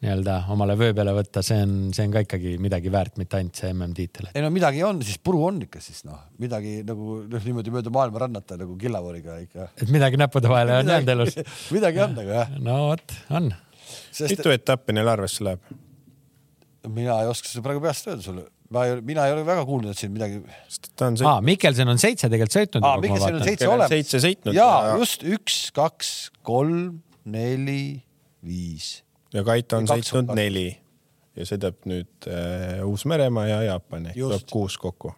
[0.00, 3.58] nii-öelda omale vöö peale võtta, see on, see on ka ikkagi midagi väärt, mitte ainult
[3.60, 4.30] see MM-tiitel.
[4.32, 7.92] ei no midagi on, siis puru on ikka siis noh, midagi nagu noh, niimoodi mööda
[7.92, 9.68] maailma rännata nagu killavoriga ikka.
[9.76, 11.36] et midagi näppude vahele on jäänud elus
[11.76, 12.54] midagi on nagu jah.
[12.64, 13.50] no vot, on.
[14.24, 15.76] mitu etappi neil arvesse läheb?
[16.88, 19.92] mina ei oska seda praegu peast öelda sulle ma ei, mina ei ole väga kuulnud,
[19.92, 20.40] et siin midagi.
[20.94, 21.28] ta on sõitnud.
[21.28, 22.88] aa, Mikkelson on seitse tegelikult sõitnud.
[22.88, 23.92] aa, Mikkelson on seitse olemas.
[23.92, 24.56] seitse sõitnud.
[24.56, 28.00] ja, ja just üks, kaks, kolm, neli,
[28.46, 29.02] viis
[29.34, 30.68] ja Kaito on sõitnud neli
[31.38, 35.12] ja sõidab nüüd äh, Uus-Meremaa ja Jaapani, tuleb kuus kokku.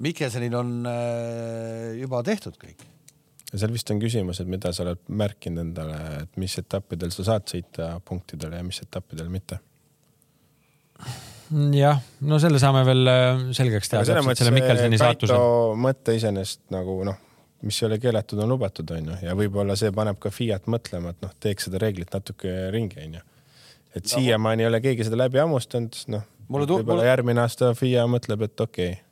[0.00, 2.84] Mikkelsonil on äh, juba tehtud kõik.
[3.50, 7.26] ja seal vist on küsimus, et mida sa oled märkinud endale, et mis etappidel sa
[7.32, 9.60] saad sõita punktidele ja mis etappidel mitte?
[11.74, 14.06] jah, no selle saame veel äh, selgeks teha.
[14.06, 15.42] selles mõttes see Kaito
[15.76, 17.26] mõte iseenesest nagu noh
[17.66, 21.20] mis ei ole keelatud, on lubatud, onju, ja võib-olla see paneb ka Fiat mõtlema, et
[21.24, 23.22] noh, teeks seda reeglit natuke ringi, onju.
[23.94, 27.06] et no, siiamaani ei ole keegi seda läbi hammustanud, noh, võib-olla mulle...
[27.10, 29.06] järgmine aasta FIA mõtleb, et okei okay,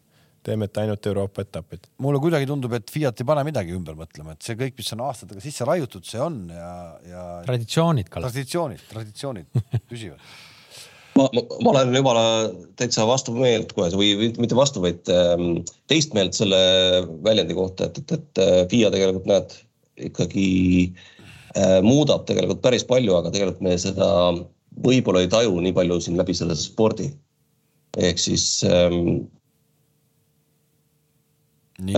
[0.49, 1.89] teeme ainult Euroopa etapid.
[2.05, 5.05] mulle kuidagi tundub, et Fiat ei pane midagi ümber mõtlema, et see kõik, mis on
[5.09, 6.75] aastatega sisse raiutud, see on ja,
[7.09, 7.25] ja.
[7.49, 8.31] traditsioonid, Kalle.
[8.33, 10.23] traditsioonid, traditsioonid püsivad
[11.19, 12.25] ma, ma, ma olen jumala
[12.79, 16.59] täitsa vastu meelt kohe või mitte vastu, vaid ähm, teist meelt selle
[17.27, 19.57] väljendi kohta, et, et, et äh, FIA tegelikult näed
[20.09, 20.49] ikkagi
[21.59, 24.11] äh, muudab tegelikult päris palju, aga tegelikult me seda
[24.85, 27.11] võib-olla ei taju nii palju siin läbi selle spordi.
[27.99, 29.27] ehk siis ähm,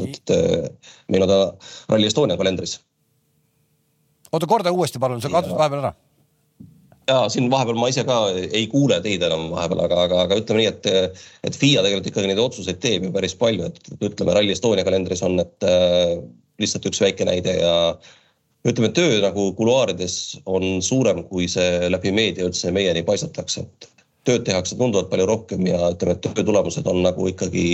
[0.01, 0.69] et äh,
[1.09, 1.41] meil on ta
[1.93, 2.79] Rally Estonia kalendris.
[4.33, 5.97] oota, korda uuesti palun, sa kadusid vahepeal ära
[7.11, 10.63] ja siin vahepeal ma ise ka ei kuule teid enam vahepeal, aga, aga, aga ütleme
[10.63, 14.55] nii, et, et FIA tegelikult ikkagi neid otsuseid teeb ju päris palju, et ütleme Rally
[14.55, 16.17] Estonia kalendris on, et äh,
[16.63, 17.75] lihtsalt üks väike näide ja
[18.69, 20.19] ütleme, töö nagu kuluaarides
[20.51, 23.91] on suurem, kui see läbi meedia üldse meieni paisatakse, et
[24.29, 27.67] tööd tehakse tunduvalt palju rohkem ja ütleme, et töö tulemused on nagu ikkagi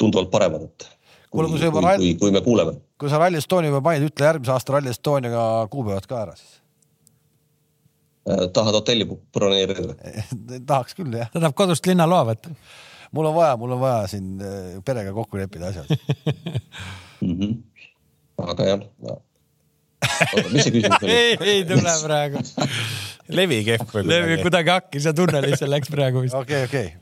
[0.00, 0.88] tunduvalt paremad, et
[1.30, 2.78] kui, kui, kui, kui, kui me kuuleme.
[3.00, 6.59] kui sa Rally Estonia juba mainid, ütle järgmise aasta Rally Estoniaga kuupäevad ka ära siis
[8.54, 9.94] tahad hotelli broneerida?
[10.70, 11.30] tahaks küll jah.
[11.32, 12.52] ta tahab kodust linnaloa võtta.
[13.16, 15.90] mul on vaja, mul on vaja siin äh, perega kokku leppida asjad
[17.24, 17.34] mm.
[17.34, 17.56] -hmm.
[18.46, 19.16] aga jah ja.
[20.52, 21.16] mis see küsimus oli?
[21.22, 22.44] ei, ei tule praegu.
[23.40, 24.06] levi kehv või?
[24.08, 26.36] levi kuidagi hakkis ja tunnelisse läks praegu vist.
[26.36, 26.92] okei, okei.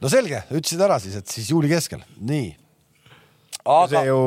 [0.00, 2.50] no selge, ütlesid ära siis, et siis juuli keskel, nii.
[3.64, 3.88] aga.
[3.96, 4.20] see ju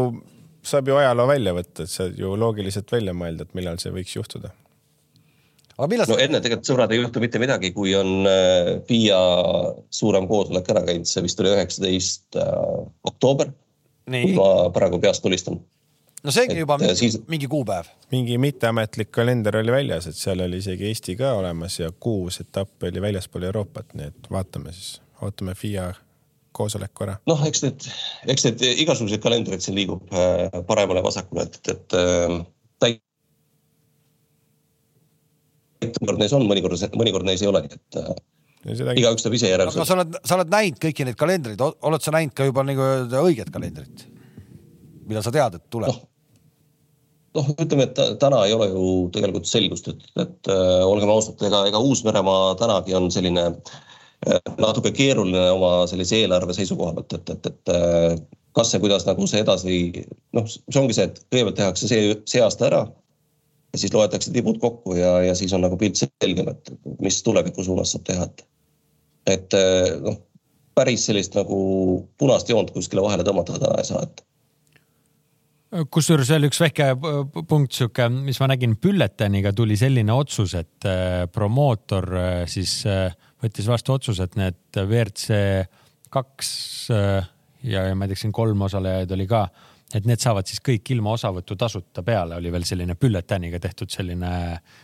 [0.68, 4.16] saab ju ajaloo välja võtta, et sa ju loogiliselt välja mõelda, et millal see võiks
[4.18, 4.52] juhtuda
[5.78, 8.28] aga millal no enne tegelikult sõbrad ei juhtu mitte midagi, kui on
[8.90, 13.54] FIA äh, suurem koosolek ära käinud, see vist oli üheksateist äh, oktoober.
[14.08, 15.60] ma praegu peast tulistan.
[16.24, 17.20] no see ongi juba mingi, siis...
[17.30, 17.92] mingi kuupäev.
[18.12, 22.90] mingi mitteametlik kalender oli väljas, et seal oli isegi Eesti ka olemas ja kuus etappi
[22.92, 25.92] oli väljaspool Euroopat, nii et vaatame siis, ootame FIA
[26.58, 27.20] koosoleku ära.
[27.30, 27.90] noh, eks need,
[28.34, 32.02] eks need igasugused kalendrid siin liigub äh, paremale-vasakule, et, et
[35.84, 38.12] mõnikord neis on, mõnikord, mõnikord neis ei ole, nii et äh,
[38.98, 39.80] igaüks teeb ise järelduse.
[39.80, 42.86] aga sa oled, sa oled näinud kõiki neid kalendreid, oled sa näinud ka juba nagu
[43.24, 44.06] õiget kalendrit,
[45.08, 46.08] mida sa tead, et tuleb no.?
[47.38, 51.66] noh, ütleme, et täna ei ole ju tegelikult selgust, et, et äh, olgem ausad, ega,
[51.70, 57.52] ega Uus-Meremaa tänagi on selline äh, natuke keeruline oma sellise eelarve seisukoha pealt, et, et,
[57.52, 58.18] et äh,
[58.58, 59.82] kas ja kuidas nagu see edasi,
[60.34, 62.88] noh, see ongi see, et kõigepealt tehakse see, see aasta ära
[63.74, 66.72] ja siis loetakse tibud kokku ja, ja siis on nagu pilt selgem, et
[67.04, 68.48] mis tuleviku suunas saab teha, et.
[69.28, 70.22] et eh, noh,
[70.78, 71.58] päris sellist nagu
[72.22, 74.24] punast joont kuskile vahele tõmmata täna ei saa, et
[75.92, 76.92] kusjuures veel üks väike
[77.50, 82.80] punkt, sihuke, mis ma nägin, Bülleteniga tuli selline otsus, et eh, promootor eh, siis
[83.44, 85.42] võttis vastu otsuse, et need WRC
[86.10, 86.50] kaks
[86.88, 89.44] ja, ja ma ei tea, siin kolm osalejaid oli ka
[89.96, 94.32] et need saavad siis kõik ilma osavõtutasuta peale, oli veel selline bülletääniga tehtud selline,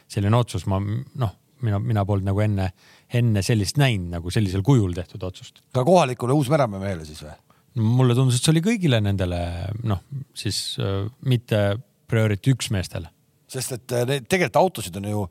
[0.08, 1.34] selline otsus, ma noh,
[1.64, 2.70] mina, mina polnud nagu enne,
[3.14, 5.64] enne sellist näinud nagu sellisel kujul tehtud otsust.
[5.74, 7.36] ka kohalikule Uus-Meremäe mehele siis või?
[7.84, 9.42] mulle tundus, et see oli kõigile nendele
[9.90, 10.04] noh,
[10.38, 11.66] siis äh, mitte
[12.10, 13.10] priority üks meestele.
[13.50, 15.26] sest et äh, neid tegelikult autosid on ju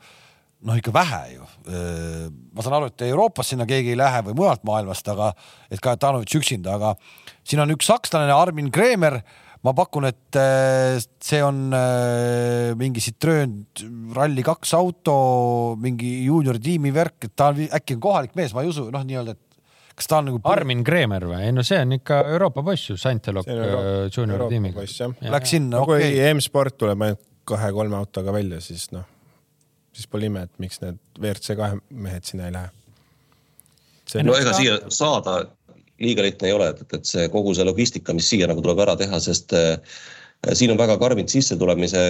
[0.62, 1.46] noh, ikka vähe ju.
[1.68, 5.32] Äh, ma saan aru, et Euroopas sinna keegi ei lähe või mujalt maailmast, aga
[5.70, 6.94] et Kajatanovitš üksinda, aga
[7.46, 9.20] siin on üks sakslane, Armin Kreemer
[9.62, 13.60] ma pakun, et äh, see on äh, mingi Citroen
[14.16, 15.16] Rally2 auto,
[15.80, 19.04] mingi juunior tiimi värk, et ta on äkki on kohalik mees, ma ei usu, noh,
[19.06, 20.42] nii-öelda, et kas ta on nagu.
[20.50, 21.38] Armin Kreemer või?
[21.46, 24.82] ei no see on ikka Euroopa poiss ju, Santelok juunior tiimiga.
[24.82, 26.34] Läks sinna, no, okei okay..
[26.34, 29.06] M-sport tuleb ainult kahe-kolme autoga välja, siis noh,
[29.94, 32.70] siis pole ime, et miks need WRC kahe mehed sinna ei lähe.
[34.26, 35.44] no ega siia saada
[36.02, 38.96] liiga lihtne ei ole, et, et see kogu see logistika, mis siia nagu tuleb ära
[38.98, 39.76] teha, sest äh,
[40.52, 42.02] siin on väga karmid sissetulemise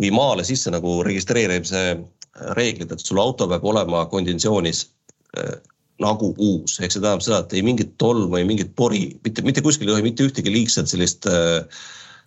[0.00, 1.82] või maale sisse nagu registreerimise
[2.56, 4.84] reeglid, et sul auto peab olema konditsioonis
[5.38, 5.56] äh,
[6.02, 9.64] nagu uus, ehk see tähendab seda, et ei mingit tolmu, ei mingit pori, mitte, mitte
[9.64, 11.64] kuskil ei tohi mitte ühtegi liigset sellist äh,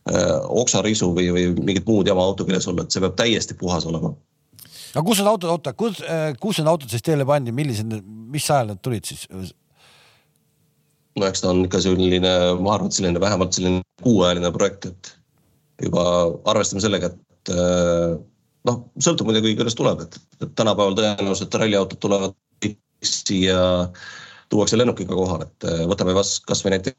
[0.09, 3.85] äh, oksarisu või, või mingit muud jama auto küljes olla, et see peab täiesti puhas
[3.89, 4.15] olema.
[4.95, 6.01] aga kus need autod, oota, kus,
[6.41, 7.93] kus need autod siis teele pandi, millised,
[8.33, 9.27] mis ajal need tulid siis?
[11.27, 15.03] Eks ta on ikka selline, ma arvan, et selline vähemalt selline kuuajaline projekt, et
[15.83, 16.03] juba
[16.51, 18.11] arvestame sellega, et äh,
[18.69, 22.33] noh, sõltub muidugi, kuidas tuleb, et, et tänapäeval tõenäoliselt ralliautod tulevad
[23.05, 23.59] siia,
[24.51, 26.97] tuuakse lennukiga kohale, et äh, võtame kas, kasvõi näiteks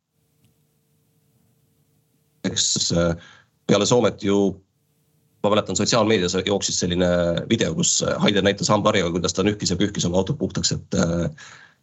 [2.97, 3.13] äh,
[3.69, 4.37] peale Soomet ju
[5.41, 7.09] ma mäletan, sotsiaalmeedias jooksis selline
[7.49, 10.91] video, kus Haider näitas hambaharjaga, kuidas ta nühkis ja pühkis oma autot puhtaks, et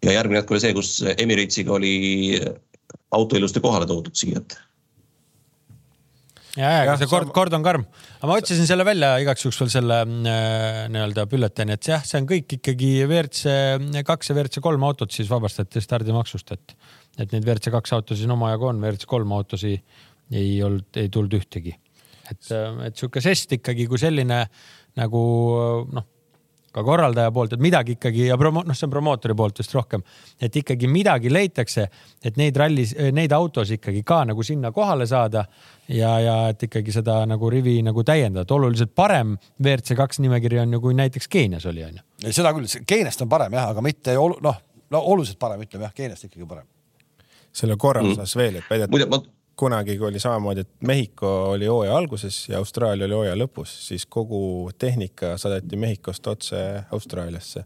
[0.06, 1.94] ja järgmine hetk oli see, kus Emiratesiga oli
[3.16, 4.58] auto ilusti kohale toodud siia, et.
[6.58, 7.86] ja, ja, aga see kord, kord on karm.
[8.18, 12.22] aga ma otsisin selle välja igaks juhuks veel selle äh, nii-öelda bülletääni, et jah, see
[12.22, 16.78] on kõik ikkagi WRC kaks ja WRC kolm autot siis vabastati stardimaksust, et,
[17.18, 20.04] et neid WRC kaks autosid siin omajagu on, WRC kolm autosid
[20.36, 21.78] ei olnud, ei tulnud ühtegi.
[22.28, 22.52] et,
[22.86, 24.44] et sihuke žest ikkagi kui selline
[24.98, 25.24] nagu
[25.94, 26.14] noh
[26.78, 30.04] ka korraldaja poolt, et midagi ikkagi ja promo-, noh, see on promootori poolt vist rohkem,
[30.42, 31.88] et ikkagi midagi leitakse,
[32.24, 35.46] et neid rallis, neid autosid ikkagi ka nagu sinna kohale saada
[35.90, 40.62] ja, ja et ikkagi seda nagu rivi nagu täiendada, et oluliselt parem WRC kaks nimekiri
[40.64, 42.06] on ju, kui näiteks Keenias oli, onju.
[42.30, 44.62] seda küll, Keeniast on parem jah, aga mitte noh,
[44.94, 46.68] no oluliselt parem, ütleme jah, Keeniast ikkagi parem.
[47.58, 48.40] selle korra osas mm.
[48.44, 53.38] veel, et väidetavalt kunagi oli samamoodi, et Mehhiko oli hooaja alguses ja Austraalia oli hooaja
[53.38, 57.64] lõpus, siis kogu tehnika saadeti Mehhikost otse Austraaliasse.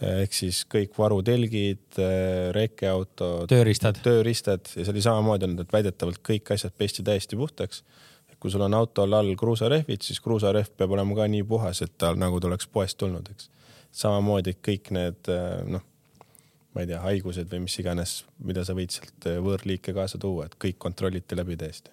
[0.00, 1.98] ehk siis kõik varutelgid,
[2.56, 7.84] rekeautod, tööriistad, tööriistad ja see oli samamoodi olnud, et väidetavalt kõik asjad pesti täiesti puhtaks.
[8.40, 12.14] kui sul on autol all kruusarehvid, siis kruusarehv peab olema ka nii puhas, et ta
[12.16, 13.50] nagu ta oleks poest tulnud, eks.
[13.92, 15.28] samamoodi kõik need
[15.68, 15.89] noh
[16.74, 20.46] ma ei tea, haigused või mis iganes, mida sa võid sealt äh, võõrliike kaasa tuua,
[20.46, 21.90] et kõik kontrolliti läbi täiesti.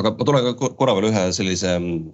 [0.00, 2.08] aga ma tulen korra veel ühe sellise mm,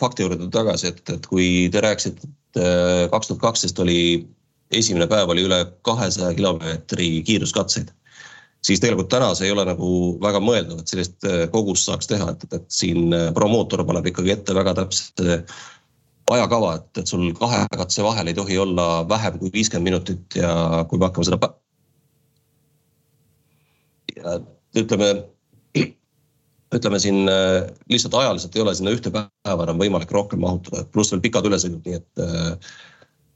[0.00, 4.28] fakti juurde tagasi, et, et kui te rääkisite, et äh, kaks tuhat kaksteist oli,
[4.72, 7.90] esimene päev oli üle kahesaja kilomeetri kiiruskatseid,
[8.62, 9.92] siis tegelikult täna see ei ole nagu
[10.22, 14.60] väga mõeldav, et sellist äh, kogust saaks teha, et, et siin promootor paneb ikkagi ette
[14.60, 15.40] väga täpse
[16.30, 20.84] ajakava, et, et sul kahe katse vahel ei tohi olla vähem kui viiskümmend minutit ja
[20.88, 21.52] kui me hakkame seda.
[24.78, 25.08] ütleme,
[26.74, 31.12] ütleme siin äh, lihtsalt ajaliselt ei ole sinna ühte päeva enam võimalik rohkem mahutada, pluss
[31.12, 32.74] veel pikad ülesõidud, nii et äh,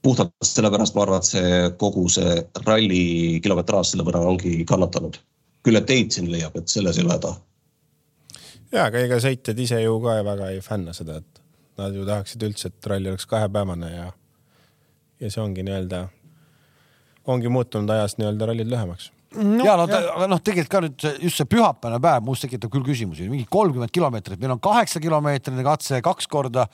[0.03, 5.19] puhtalt sellepärast ma arvan, et see kogu see ralli kilometraaž selle võrra ongi kannatanud.
[5.67, 7.33] küll et teid siin leiab, et selles ei ole häda.
[8.73, 11.46] ja, aga ega sõitjad ise ju ka väga ei fänna seda, et
[11.77, 14.07] Nad ju tahaksid üldse, et ralli oleks kahepäevane ja,
[15.21, 16.07] ja see ongi nii-öelda,
[17.29, 19.65] ongi muutunud ajas nii-öelda rallid lühemaks no,.
[19.65, 23.29] ja no, aga noh, tegelikult ka nüüd just see pühapäevane päev must tekitab küll küsimusi,
[23.33, 26.67] mingi kolmkümmend kilomeetrit, meil on kaheksa kilomeetrine katse kaks korda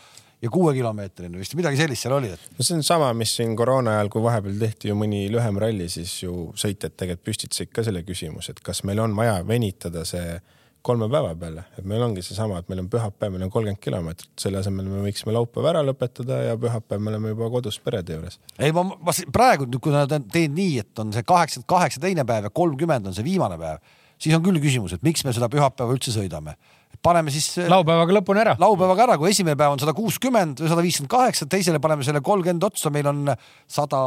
[0.42, 2.48] ja kuuekilomeetrine vist midagi sellist seal oli et....
[2.58, 5.88] no see on sama, mis siin koroona ajal, kui vahepeal tehti ju mõni lühem ralli,
[5.92, 10.36] siis ju sõitjad tegelikult püstitasid ka selle küsimuse, et kas meil on vaja venitada see
[10.82, 14.30] kolme päeva peale, et meil ongi seesama, et meil on pühapäev, meil on kolmkümmend kilomeetrit,
[14.40, 18.38] selle asemel me võiksime laupäeva ära lõpetada ja pühapäev me oleme juba kodus perede juures.
[18.58, 22.48] ei, ma, ma praegu, kui nad teed nii, et on see kaheksakümmend kaheksa teine päev
[22.48, 23.82] ja kolmkümmend on see viimane päev,
[24.22, 26.56] siis on küll küsimus, et miks me seda pühapäeva üldse sõidame.
[27.02, 27.46] paneme siis.
[27.70, 28.56] Laupäevaga lõpuni ära.
[28.58, 32.20] laupäevaga ära, kui esimene päev on sada kuuskümmend või sada viiskümmend kaheksa, teisele paneme selle
[32.20, 33.30] kolmkümmend otsa, meil on
[33.66, 34.02] sada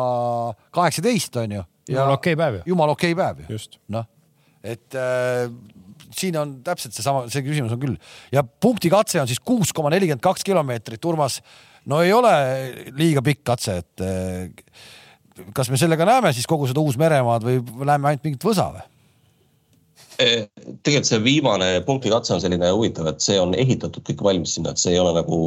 [0.76, 1.64] kaheksateist on ju.
[1.88, 2.68] jumala okei okay päev ju.
[2.74, 3.80] jumala okei okay päev ju.
[3.96, 4.08] noh,
[4.64, 5.50] et äh,
[6.14, 7.96] siin on täpselt seesama, see küsimus on küll
[8.34, 11.42] ja punkti katse on siis kuus koma nelikümmend kaks kilomeetrit, Urmas.
[11.86, 12.34] no ei ole
[12.98, 14.74] liiga pikk katse, et eh,
[15.56, 18.86] kas me sellega näeme siis kogu seda Uus-Meremaad või näeme ainult mingit võsa või?
[20.20, 20.48] Eh,
[20.86, 24.72] tegelikult see viimane punkti katse on selline huvitav, et see on ehitatud kõik valmis sinna,
[24.72, 25.40] et see ei ole nagu.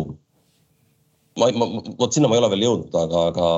[1.38, 1.68] ma, ma,
[2.00, 3.48] vot sinna ma ei ole veel jõudnud, aga, aga,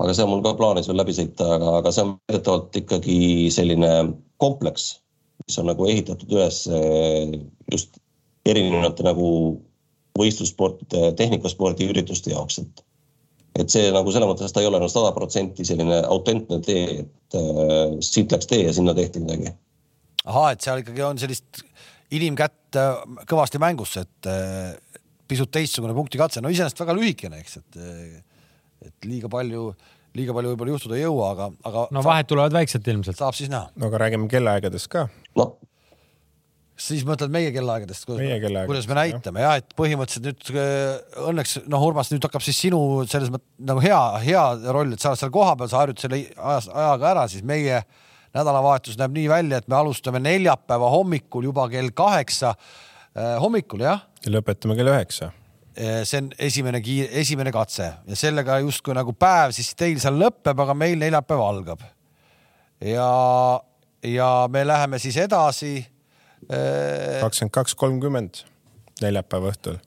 [0.00, 3.18] aga see on mul ka plaanis veel läbi sõita, aga, aga see on väidetavalt ikkagi
[3.52, 3.92] selline
[4.40, 4.94] kompleks
[5.46, 7.34] mis on nagu ehitatud üles eh,
[7.72, 7.98] just
[8.48, 9.26] erinevate nagu
[10.18, 12.86] võistlussportide, tehnikaspordi ürituste jaoks, et
[13.58, 17.36] et see nagu selles mõttes ta ei ole no sada protsenti selline autentne tee, et
[17.36, 19.52] äh, siit läks tee ja sinna tehti midagi.
[20.24, 21.64] ahah, et seal ikkagi on sellist
[22.14, 24.76] inimkätt äh, kõvasti mängus, et äh,
[25.28, 27.80] pisut teistsugune punktikatse, no iseenesest väga lühikene, eks, et
[28.80, 31.86] et liiga palju äh, liiga palju võib-olla juhtuda ei jõua, aga, aga.
[31.94, 33.18] no vahed tulevad väikselt ilmselt.
[33.20, 33.70] saab siis näha.
[33.76, 35.06] no aga räägime kellaaegadest ka
[35.38, 35.46] no..
[36.80, 41.86] siis mõtled meie kellaaegadest, kuidas, kuidas me näitame jah, et põhimõtteliselt nüüd äh, õnneks noh,
[41.86, 44.44] Urmas, nüüd hakkab siis sinu selles mõttes nagu hea, hea
[44.74, 47.82] roll, et sa oled seal kohapeal, sa harjud selle ajas, ajaga ära, siis meie
[48.36, 54.08] nädalavahetus näeb nii välja, et me alustame neljapäeva hommikul juba kell kaheksa äh, hommikul jah.
[54.24, 55.34] ja lõpetame kell üheksa
[55.76, 60.58] see on esimene kiir, esimene katse ja sellega justkui nagu päev siis teil seal lõpeb,
[60.64, 61.84] aga meil neljapäev algab.
[62.82, 63.10] ja,
[64.02, 65.76] ja me läheme siis edasi.
[66.48, 68.42] Eh, kakskümmend kaks, kolmkümmend
[69.04, 69.78] neljapäeva õhtul.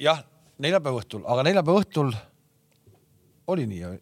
[0.00, 0.24] jah,
[0.58, 2.14] neljapäeva õhtul, aga neljapäeva õhtul
[3.48, 3.92] oli nii,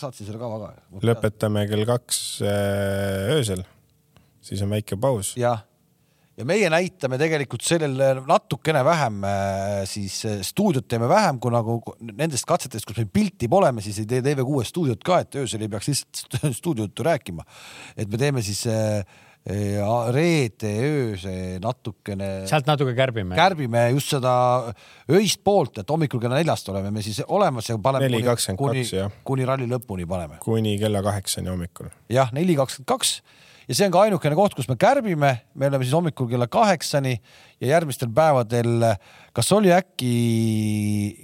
[0.00, 1.00] saatsin selle kava ka.
[1.04, 3.64] lõpetame kell kaks öösel,
[4.44, 5.32] siis on väike paus.
[5.40, 5.64] jah
[6.38, 11.78] ja meie näitame tegelikult sellel natukene vähem äh, siis äh, stuudiot teeme vähem, kui nagu
[11.98, 15.64] nendest katsetest, kus meil pilti pole, me siis ei tee TV6 stuudiot ka, et öösel
[15.66, 17.46] ei peaks lihtsalt stuudiojuttu rääkima.
[17.96, 19.02] et me teeme siis äh,
[20.12, 23.34] reede ööse natukene sealt natuke kärbime.
[23.38, 24.32] kärbime just seda
[25.14, 28.94] öist poolt, et hommikul kella neljast oleme me siis olemas ja paneme Neli kakskümmend kaks,
[28.98, 30.38] jah., kuni ralli lõpuni paneme.
[30.44, 31.90] kuni kella kaheksani hommikul.
[32.12, 33.18] jah, neli kakskümmend kaks
[33.68, 37.14] ja see on ka ainukene koht, kus me kärbime, me oleme siis hommikul kella kaheksani
[37.60, 38.86] ja järgmistel päevadel,
[39.36, 40.14] kas oli äkki,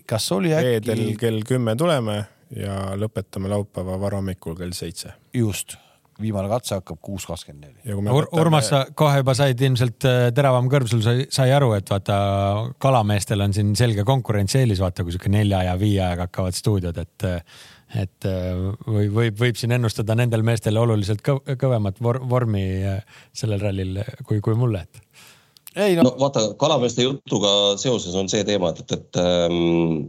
[0.08, 2.20] kas oli reedel äkki kell kümme tuleme
[2.54, 5.14] ja lõpetame laupäeva varahommikul kell seitse.
[5.34, 5.78] just,
[6.20, 8.14] viimane katse hakkab kuus kakskümmend neli.
[8.38, 12.16] Urmas, sa kohe juba said ilmselt äh, teravam kõrv, sul sai, sai aru, et vaata
[12.82, 17.26] kalameestel on siin selge konkurentsieelis, vaata kui sihuke nelja ja viie aega hakkavad stuudiod, et
[17.94, 18.50] et äh,
[18.86, 23.00] või võib, võib siin ennustada nendel meestel oluliselt kõv, kõvemat vor, vormi äh,
[23.36, 28.44] sellel rallil kui, kui mulle, et ei no no vaata, kalameeste jutuga seoses on see
[28.46, 30.04] teema, et, et, ähm,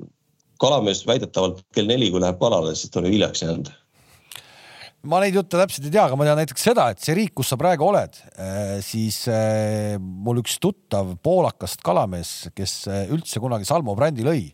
[0.61, 3.71] kalamees väidetavalt kell neli, kui läheb kalale, siis ta oli hiljaks jäänud.
[5.05, 7.51] ma neid jutte täpselt ei tea, aga ma tean näiteks seda, et see riik, kus
[7.53, 8.17] sa praegu oled,
[8.85, 14.47] siis äh, mul üks tuttav poolakast kalamees, kes äh, üldse kunagi Salmo brändi lõi,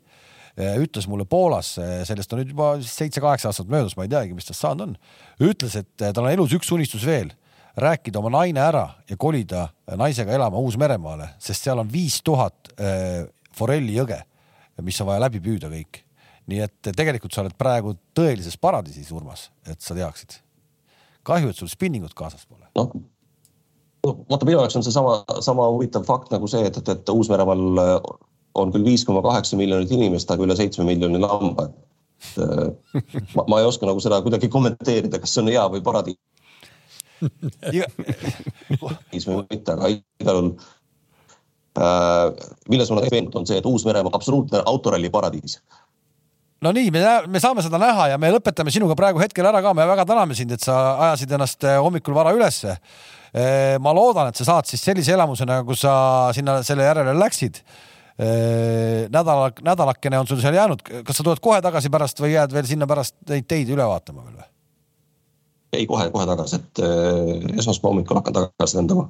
[0.58, 1.76] ütles mulle Poolas,
[2.08, 4.97] sellest on nüüd juba seitse-kaheksa aastat möödas, ma ei teagi, mis tast saanud on,
[5.47, 7.32] ütles, et tal on elus üks unistus veel,
[7.80, 13.24] rääkida oma naine ära ja kolida naisega elama Uus-Meremaale, sest seal on viis tuhat äh,
[13.56, 14.20] forellijõge,
[14.84, 16.04] mis on vaja läbi püüda kõik
[16.52, 20.39] nii et tegelikult sa oled praegu tõelises paradiisis, Urmas, et sa teaksid.
[21.24, 22.66] kahju, et sul spinningut kaasas pole.
[22.76, 22.93] noh,
[24.02, 27.82] vaata minu jaoks on see sama, huvitav fakt nagu see, et, et, et Uus-Meremaal
[28.56, 31.70] on küll viis koma kaheksa miljonit inimest, aga üle seitsme miljoni lamba.
[32.22, 32.68] et äh,
[33.36, 36.20] ma, ma ei oska nagu seda kuidagi kommenteerida, kas see on hea või paradiis
[39.28, 40.52] või mitte, aga igal juhul
[41.82, 42.28] äh,
[42.70, 45.54] milles ma olen veendunud, on see, et Uus-Meremaa absoluutne autoralli paradiis
[46.62, 49.74] no nii, me, me saame seda näha ja me lõpetame sinuga praegu hetkel ära ka,
[49.78, 50.76] me väga täname sind, et sa
[51.08, 52.78] ajasid ennast eh, hommikul vara ülesse.
[53.80, 55.93] ma loodan, et sa saad siis sellise elamuse, nagu sa
[56.36, 57.62] sinna selle järele läksid.
[58.22, 62.68] nädala, nädalakene on sul seal jäänud, kas sa tuled kohe tagasi pärast või jääd veel
[62.70, 64.52] sinna pärast neid teid üle vaatama veel või?
[65.74, 69.08] ei, kohe-kohe tagasi, et äh, esmaspäeva hommikul hakkan tagasi lendama.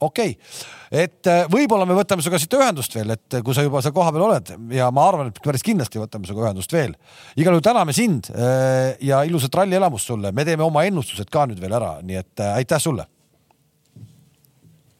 [0.00, 3.82] okei okay., et äh, võib-olla me võtame sinuga siit ühendust veel, et kui sa juba
[3.84, 6.96] seal kohapeal oled ja ma arvan, et päris kindlasti võtame sinuga ühendust veel.
[7.36, 11.60] igal juhul täname sind äh, ja ilusat rallielamust sulle, me teeme oma ennustused ka nüüd
[11.62, 13.06] veel ära, nii et äh, aitäh sulle.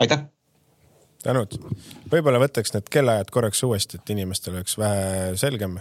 [0.01, 0.29] aitäh
[1.23, 1.57] tänud.
[2.13, 5.79] võib-olla võtaks need kellaajad korraks uuesti, et inimestel oleks vähe selgem.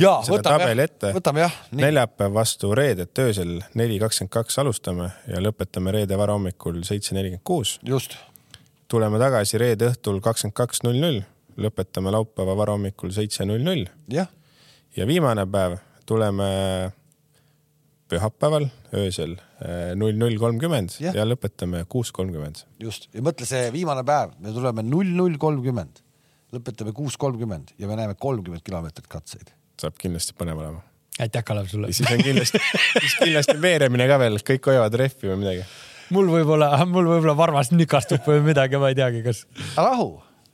[0.00, 1.58] ja võtame jah võtame jah.
[1.70, 7.78] neljapäev vastu reedet öösel neli kakskümmend kaks alustame ja lõpetame reede varahommikul seitse nelikümmend kuus.
[7.82, 8.16] just,
[8.88, 11.22] tuleme tagasi reede õhtul kakskümmend kaks null null,
[11.56, 14.30] lõpetame laupäeva varahommikul seitse null null jah,
[14.96, 15.78] ja viimane päev
[16.08, 16.48] tuleme
[18.08, 19.36] pühapäeval öösel
[19.98, 22.62] null null kolmkümmend ja lõpetame kuus kolmkümmend.
[22.78, 25.98] just ja mõtle see viimane päev, me tuleme null null kolmkümmend,
[26.54, 29.50] lõpetame kuus kolmkümmend ja me näeme kolmkümmend kilomeetrit katseid.
[29.80, 30.84] saab kindlasti põnev olema.
[31.18, 32.62] aitäh, Kalev sulle siis on kindlasti,
[33.00, 35.64] siis kindlasti veeremine ka veel, kõik hoiavad rehvi või midagi.
[36.14, 39.42] mul võib-olla, mul võib-olla varvas nükastub või midagi, ma ei teagi, kas.
[39.74, 40.12] rahu,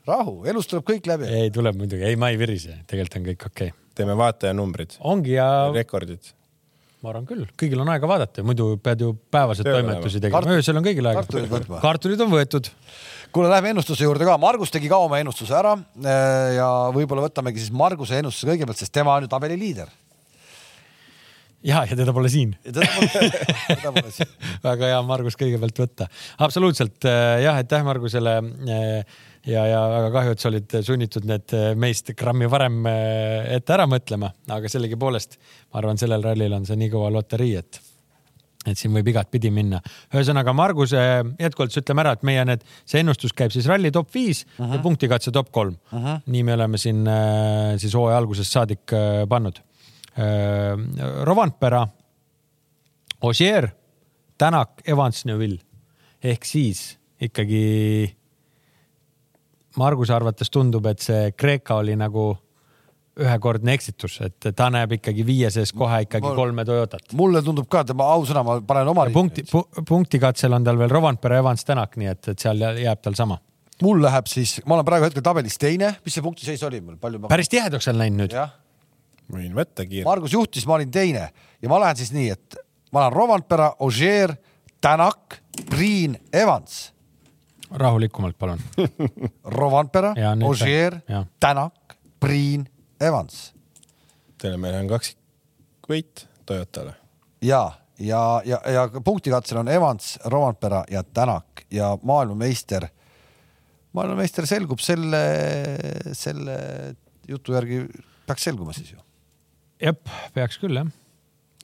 [0.08, 1.28] rahu, elus tuleb kõik läbi.
[1.42, 3.90] ei, tuleb muidugi, ei, ma ei virise, tegelikult on kõik okei okay..
[4.00, 6.32] teeme vaatajanumbrid, ongi ja rekordid.
[7.04, 10.86] Ma arvan küll, kõigil on aega vaadata, muidu pead ju päevaseid toimetusi tegema, öösel on
[10.86, 11.24] kõigil aega.
[11.82, 12.70] kartulid on võetud.
[13.34, 17.60] kuule, lähme ennustuse juurde ka, Margus tegi ka oma ennustuse ära eh, ja võib-olla võtamegi
[17.60, 19.92] siis Marguse ennustuse kõigepealt, sest tema on ju tabeli liider.
[21.64, 22.54] ja, ja teda pole siin.
[24.64, 26.08] väga hea Margus kõigepealt võtta.
[26.44, 28.36] absoluutselt äh, jah, aitäh Margusele.
[29.46, 33.76] ja, ja väga kahju, et sa olid sunnitud need äh, meist grammi varem äh, ette
[33.76, 37.82] ära mõtlema, aga sellegipoolest ma arvan, sellel rallil on see nii kõva loterii, et
[38.64, 39.76] et siin võib igatpidi minna.
[40.14, 41.00] ühesõnaga Marguse
[41.36, 45.34] jätkuvalt ütleme ära, et meie need, see ennustus käib siis ralli top viis ja punktikatse
[45.36, 45.76] top kolm
[46.24, 49.73] nii me oleme siin äh, siis hooaja algusest saadik äh, pannud äh,.
[51.24, 51.86] Rovanpera,
[53.24, 53.68] Ossier,
[54.38, 55.60] Tänak, Evans, Neville
[56.24, 57.64] ehk siis ikkagi
[59.76, 62.30] Marguse arvates tundub, et see Kreeka oli nagu
[63.14, 67.12] ühekordne eksitus, et ta näeb ikkagi viie sees kohe ikkagi Ma- kolme Toyotat.
[67.14, 69.44] mulle tundub ka, tema ausõna, ma panen oma punkti,
[69.86, 73.38] punktikatsel on tal veel Rovanpera, Evans, Tänak, nii et, et seal jääb tal sama.
[73.82, 77.22] mul läheb siis, ma olen praegu hetkel tabelis teine, mis see punktiseis oli mul, palju
[77.22, 77.30] ma.
[77.30, 78.34] päris tihedaks on läinud nüüd.
[78.34, 78.50] jah,
[79.32, 80.08] võin võtta kiirelt.
[80.08, 81.28] Margus juhtis, ma olin teine
[81.62, 82.58] ja ma lähen siis nii, et
[82.92, 84.34] ma olen Rovanpera, Ogier,
[84.84, 86.92] Tänak, Priin, Evans.
[87.70, 88.60] rahulikumalt, palun.
[89.58, 90.12] Rovanpera
[91.08, 92.68] jah., Tänak, Priin,
[93.00, 93.54] Evans
[94.44, 96.94] Teile meil on kaksikvõit Toyotale.
[97.40, 97.62] ja
[97.98, 102.88] ja, ja, ja punktikatsel on Evans, Rovanpera ja Tänak ja maailmameister,
[103.92, 105.22] maailmameister selgub selle,
[106.12, 106.58] selle
[107.28, 107.84] jutu järgi
[108.26, 109.03] peaks selguma siis ju.
[109.84, 110.90] Jep, peaks küll jah.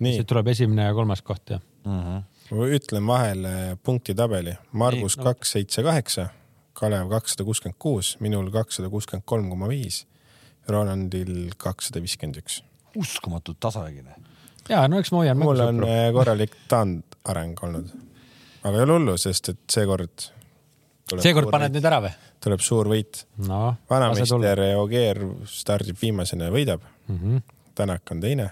[0.01, 2.01] nii, siit tuleb esimene ja kolmas koht jah mm.
[2.01, 2.23] -hmm.
[2.57, 4.55] ma ütlen vahele punktitabeli.
[4.73, 6.29] Margus kaks, seitse, kaheksa,
[6.73, 10.07] Kalev kakssada kuuskümmend kuus, minul kakssada kuuskümmend kolm koma viis,
[10.69, 12.63] Rolandil kakssada viiskümmend üks.
[12.97, 14.15] uskumatult tasavägine.
[14.69, 15.89] ja no eks ma hoian mul on sõpru.
[15.89, 17.91] eh, korralik taandareng olnud.
[18.63, 20.31] aga ei ole hullu, sest et seekord.
[21.19, 22.13] seekord paned nüüd ära või?
[22.41, 23.25] tuleb suur võit.
[23.49, 23.77] no.
[23.91, 27.19] vanameister Ogier stardib viimasena ja võidab mm.
[27.19, 27.43] -hmm.
[27.81, 28.51] Tänak on teine,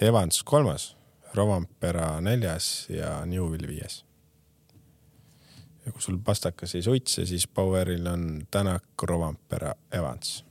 [0.00, 0.96] Evans kolmas,
[1.34, 4.00] Rovampera neljas ja Newvil viies.
[5.86, 10.44] ja kui sul pastakas ei suitse, siis Poweril on Tänak, Rovampera, Evans.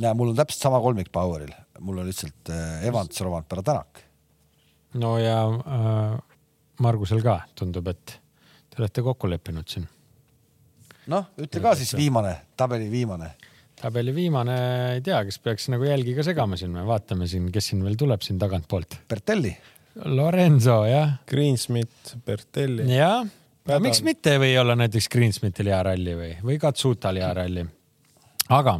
[0.00, 4.02] ja mul on täpselt sama kolmik Poweril, mul on lihtsalt äh, Evans, Rovanpera, Tänak.
[4.94, 6.18] no ja äh,
[6.80, 8.18] Margusel ka tundub, et
[8.70, 9.86] te olete kokku leppinud siin.
[11.06, 13.30] noh, ütle ka siis viimane, tabeli viimane.
[13.82, 14.56] Tabeli viimane,
[14.94, 17.98] ei tea, kes peaks nagu jälgi ka segama siin, me vaatame siin, kes siin veel
[17.98, 19.00] tuleb siin tagantpoolt.
[19.10, 19.52] Bertelli.
[20.04, 21.18] Lorenzo jah.
[21.28, 22.86] Greensmith, Bertelli.
[22.94, 23.26] jah,
[23.82, 27.66] miks mitte ei või olla näiteks Greensmithil hea ralli või, või Katsutal hea ralli.
[28.48, 28.78] aga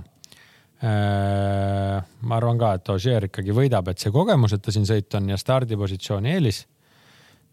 [0.87, 5.19] äh, ma arvan ka, et Ogier ikkagi võidab, et see kogemus, et ta siin sõit
[5.19, 6.65] on ja stardipositsiooni eelis.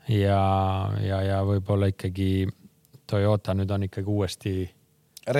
[0.07, 0.41] ja,
[1.03, 2.47] ja, ja võib-olla ikkagi
[3.09, 4.69] Toyota nüüd on ikkagi uuesti,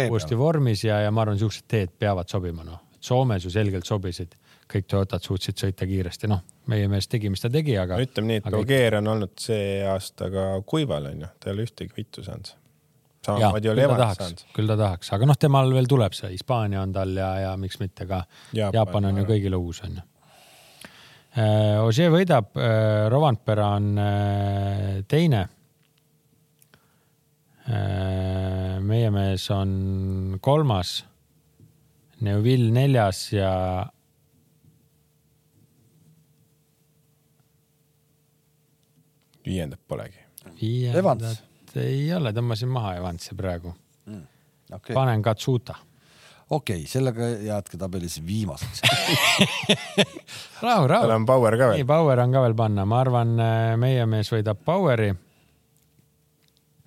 [0.10, 2.80] uuesti vormis ja, ja ma arvan, siuksed teed peavad sobima, noh.
[3.00, 4.34] Soomes ju selgelt sobisid,
[4.70, 7.96] kõik Toyotad suutsid sõita kiiresti, noh, meie mees tegi, mis ta tegi, aga.
[7.96, 11.56] no ütleme nii, et aga- Ogier on olnud see aasta ka kuival onju, ta ei
[11.56, 12.52] ole ühtegi võitu saanud.
[13.26, 14.44] Samamoodi oli Evans saanud.
[14.56, 17.80] küll ta tahaks, aga noh, temal veel tuleb see, Hispaania on tal ja, ja miks
[17.80, 18.24] mitte ka
[18.54, 20.06] Jaapan, Jaapan on ju kõigile uus onju.
[21.86, 22.56] Ožee võidab,
[23.14, 25.44] Rovanpera on äh, teine.
[27.70, 29.72] Meie mees on
[30.42, 31.04] kolmas,
[32.26, 33.52] Neuvill neljas ja
[39.46, 40.20] viiendat polegi.
[40.62, 41.46] viiendat
[41.78, 43.74] ei ole, tõmbasin maha Evansi praegu.
[44.74, 45.76] okei, panen Katsuta.
[46.50, 48.82] okei, sellega jäädki tabelis viimaseks.
[50.66, 51.86] rahu, rahu tal on power ka veel.
[51.88, 53.36] Power on ka veel panna, ma arvan,
[53.78, 55.14] meie mees võidab Poweri.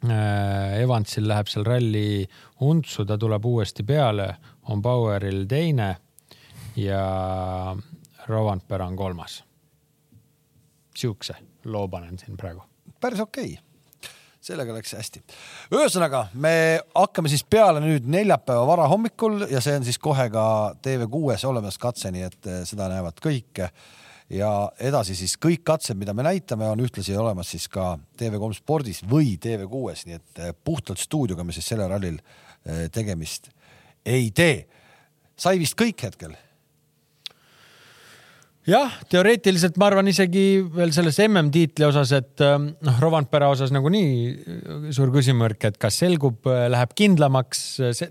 [0.03, 2.25] Evansil läheb seal ralli
[2.67, 4.29] untsu, ta tuleb uuesti peale,
[4.71, 5.93] on Poweril teine
[6.77, 7.05] ja
[8.27, 9.45] Rovanpera on kolmas.
[10.97, 11.35] Siukse
[11.65, 12.63] loo panen siin praegu.
[13.01, 13.59] päris okei
[14.43, 15.23] sellega läks hästi.
[15.75, 20.45] ühesõnaga, me hakkame siis peale nüüd neljapäeva varahommikul ja see on siis kohe ka
[20.83, 23.63] TV6-s olemas katse, nii et eh, seda näevad kõik.
[24.31, 24.51] Ja
[24.81, 29.37] edasi siis kõik katsed, mida me näitame, on ühtlasi olemas siis ka TV3 spordis või
[29.43, 33.51] TV6-s, nii et eh, puhtalt stuudioga me siis sellel rallil eh, tegemist
[34.07, 34.67] ei tee.
[35.37, 36.35] sai vist kõik hetkel?
[38.67, 44.93] jah, teoreetiliselt ma arvan isegi veel selles MM-tiitli osas, et ähm, noh, Rovanpera osas nagunii
[44.95, 47.65] suur küsimärk, et kas selgub, läheb kindlamaks,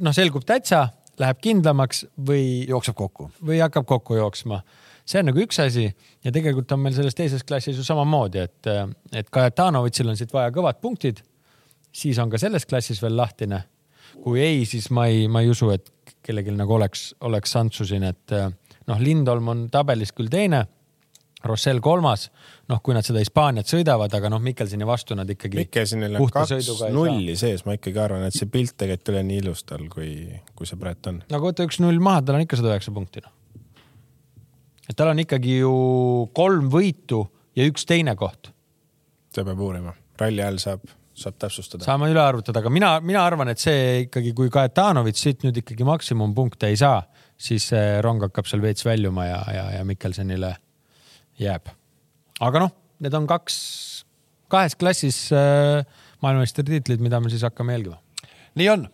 [0.03, 0.89] noh, selgub täitsa,
[1.21, 3.29] läheb kindlamaks või jookseb kokku?
[3.47, 4.61] või hakkab kokku jooksma.
[5.05, 8.71] See on nagu üks asi ja tegelikult on meil selles teises klassis ju samamoodi, et,
[9.15, 11.23] et Kajatanovitšil on siit vaja kõvad punktid.
[11.91, 13.63] siis on ka selles klassis veel lahtine.
[14.23, 15.89] kui ei, siis ma ei, ma ei usu, et
[16.21, 18.35] kellelgi nagu oleks, oleks šanssu siin, et
[18.87, 20.65] noh, Lindholm on tabelis küll teine.
[21.41, 22.27] Rossell kolmas,
[22.69, 25.57] noh, kui nad seda Hispaaniat sõidavad, aga noh, Mikkelsoni vastu nad ikkagi.
[25.57, 29.39] Mikkelsinil on kaks nulli sees, ma ikkagi arvan, et see pilt tegelikult ei ole nii
[29.41, 30.11] ilus tal, kui,
[30.53, 31.23] kui see praegu on.
[31.25, 33.33] no aga võta üks-null maha, tal on ikka sada üheksa punkti noh.
[34.91, 35.75] Et tal on ikkagi ju
[36.35, 37.23] kolm võitu
[37.57, 38.51] ja üks teine koht.
[39.31, 40.83] seda peab uurima, ralli ajal saab,
[41.15, 41.85] saab täpsustada.
[41.87, 45.87] saame üle arvutada, aga mina, mina arvan, et see ikkagi, kui Kajetanovitš siit nüüd ikkagi
[45.87, 46.99] maksimumpunkte ei saa,
[47.39, 50.55] siis see rong hakkab seal veits väljuma ja, ja, ja Mikkelsonile
[51.41, 51.71] jääb.
[52.41, 53.57] aga noh, need on kaks,
[54.51, 55.85] kahes klassis äh,
[56.21, 58.01] maailmameistritiitlid, mida me siis hakkame jälgima.
[58.59, 58.89] nii on.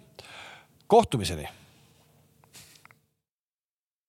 [0.87, 1.49] kohtumiseni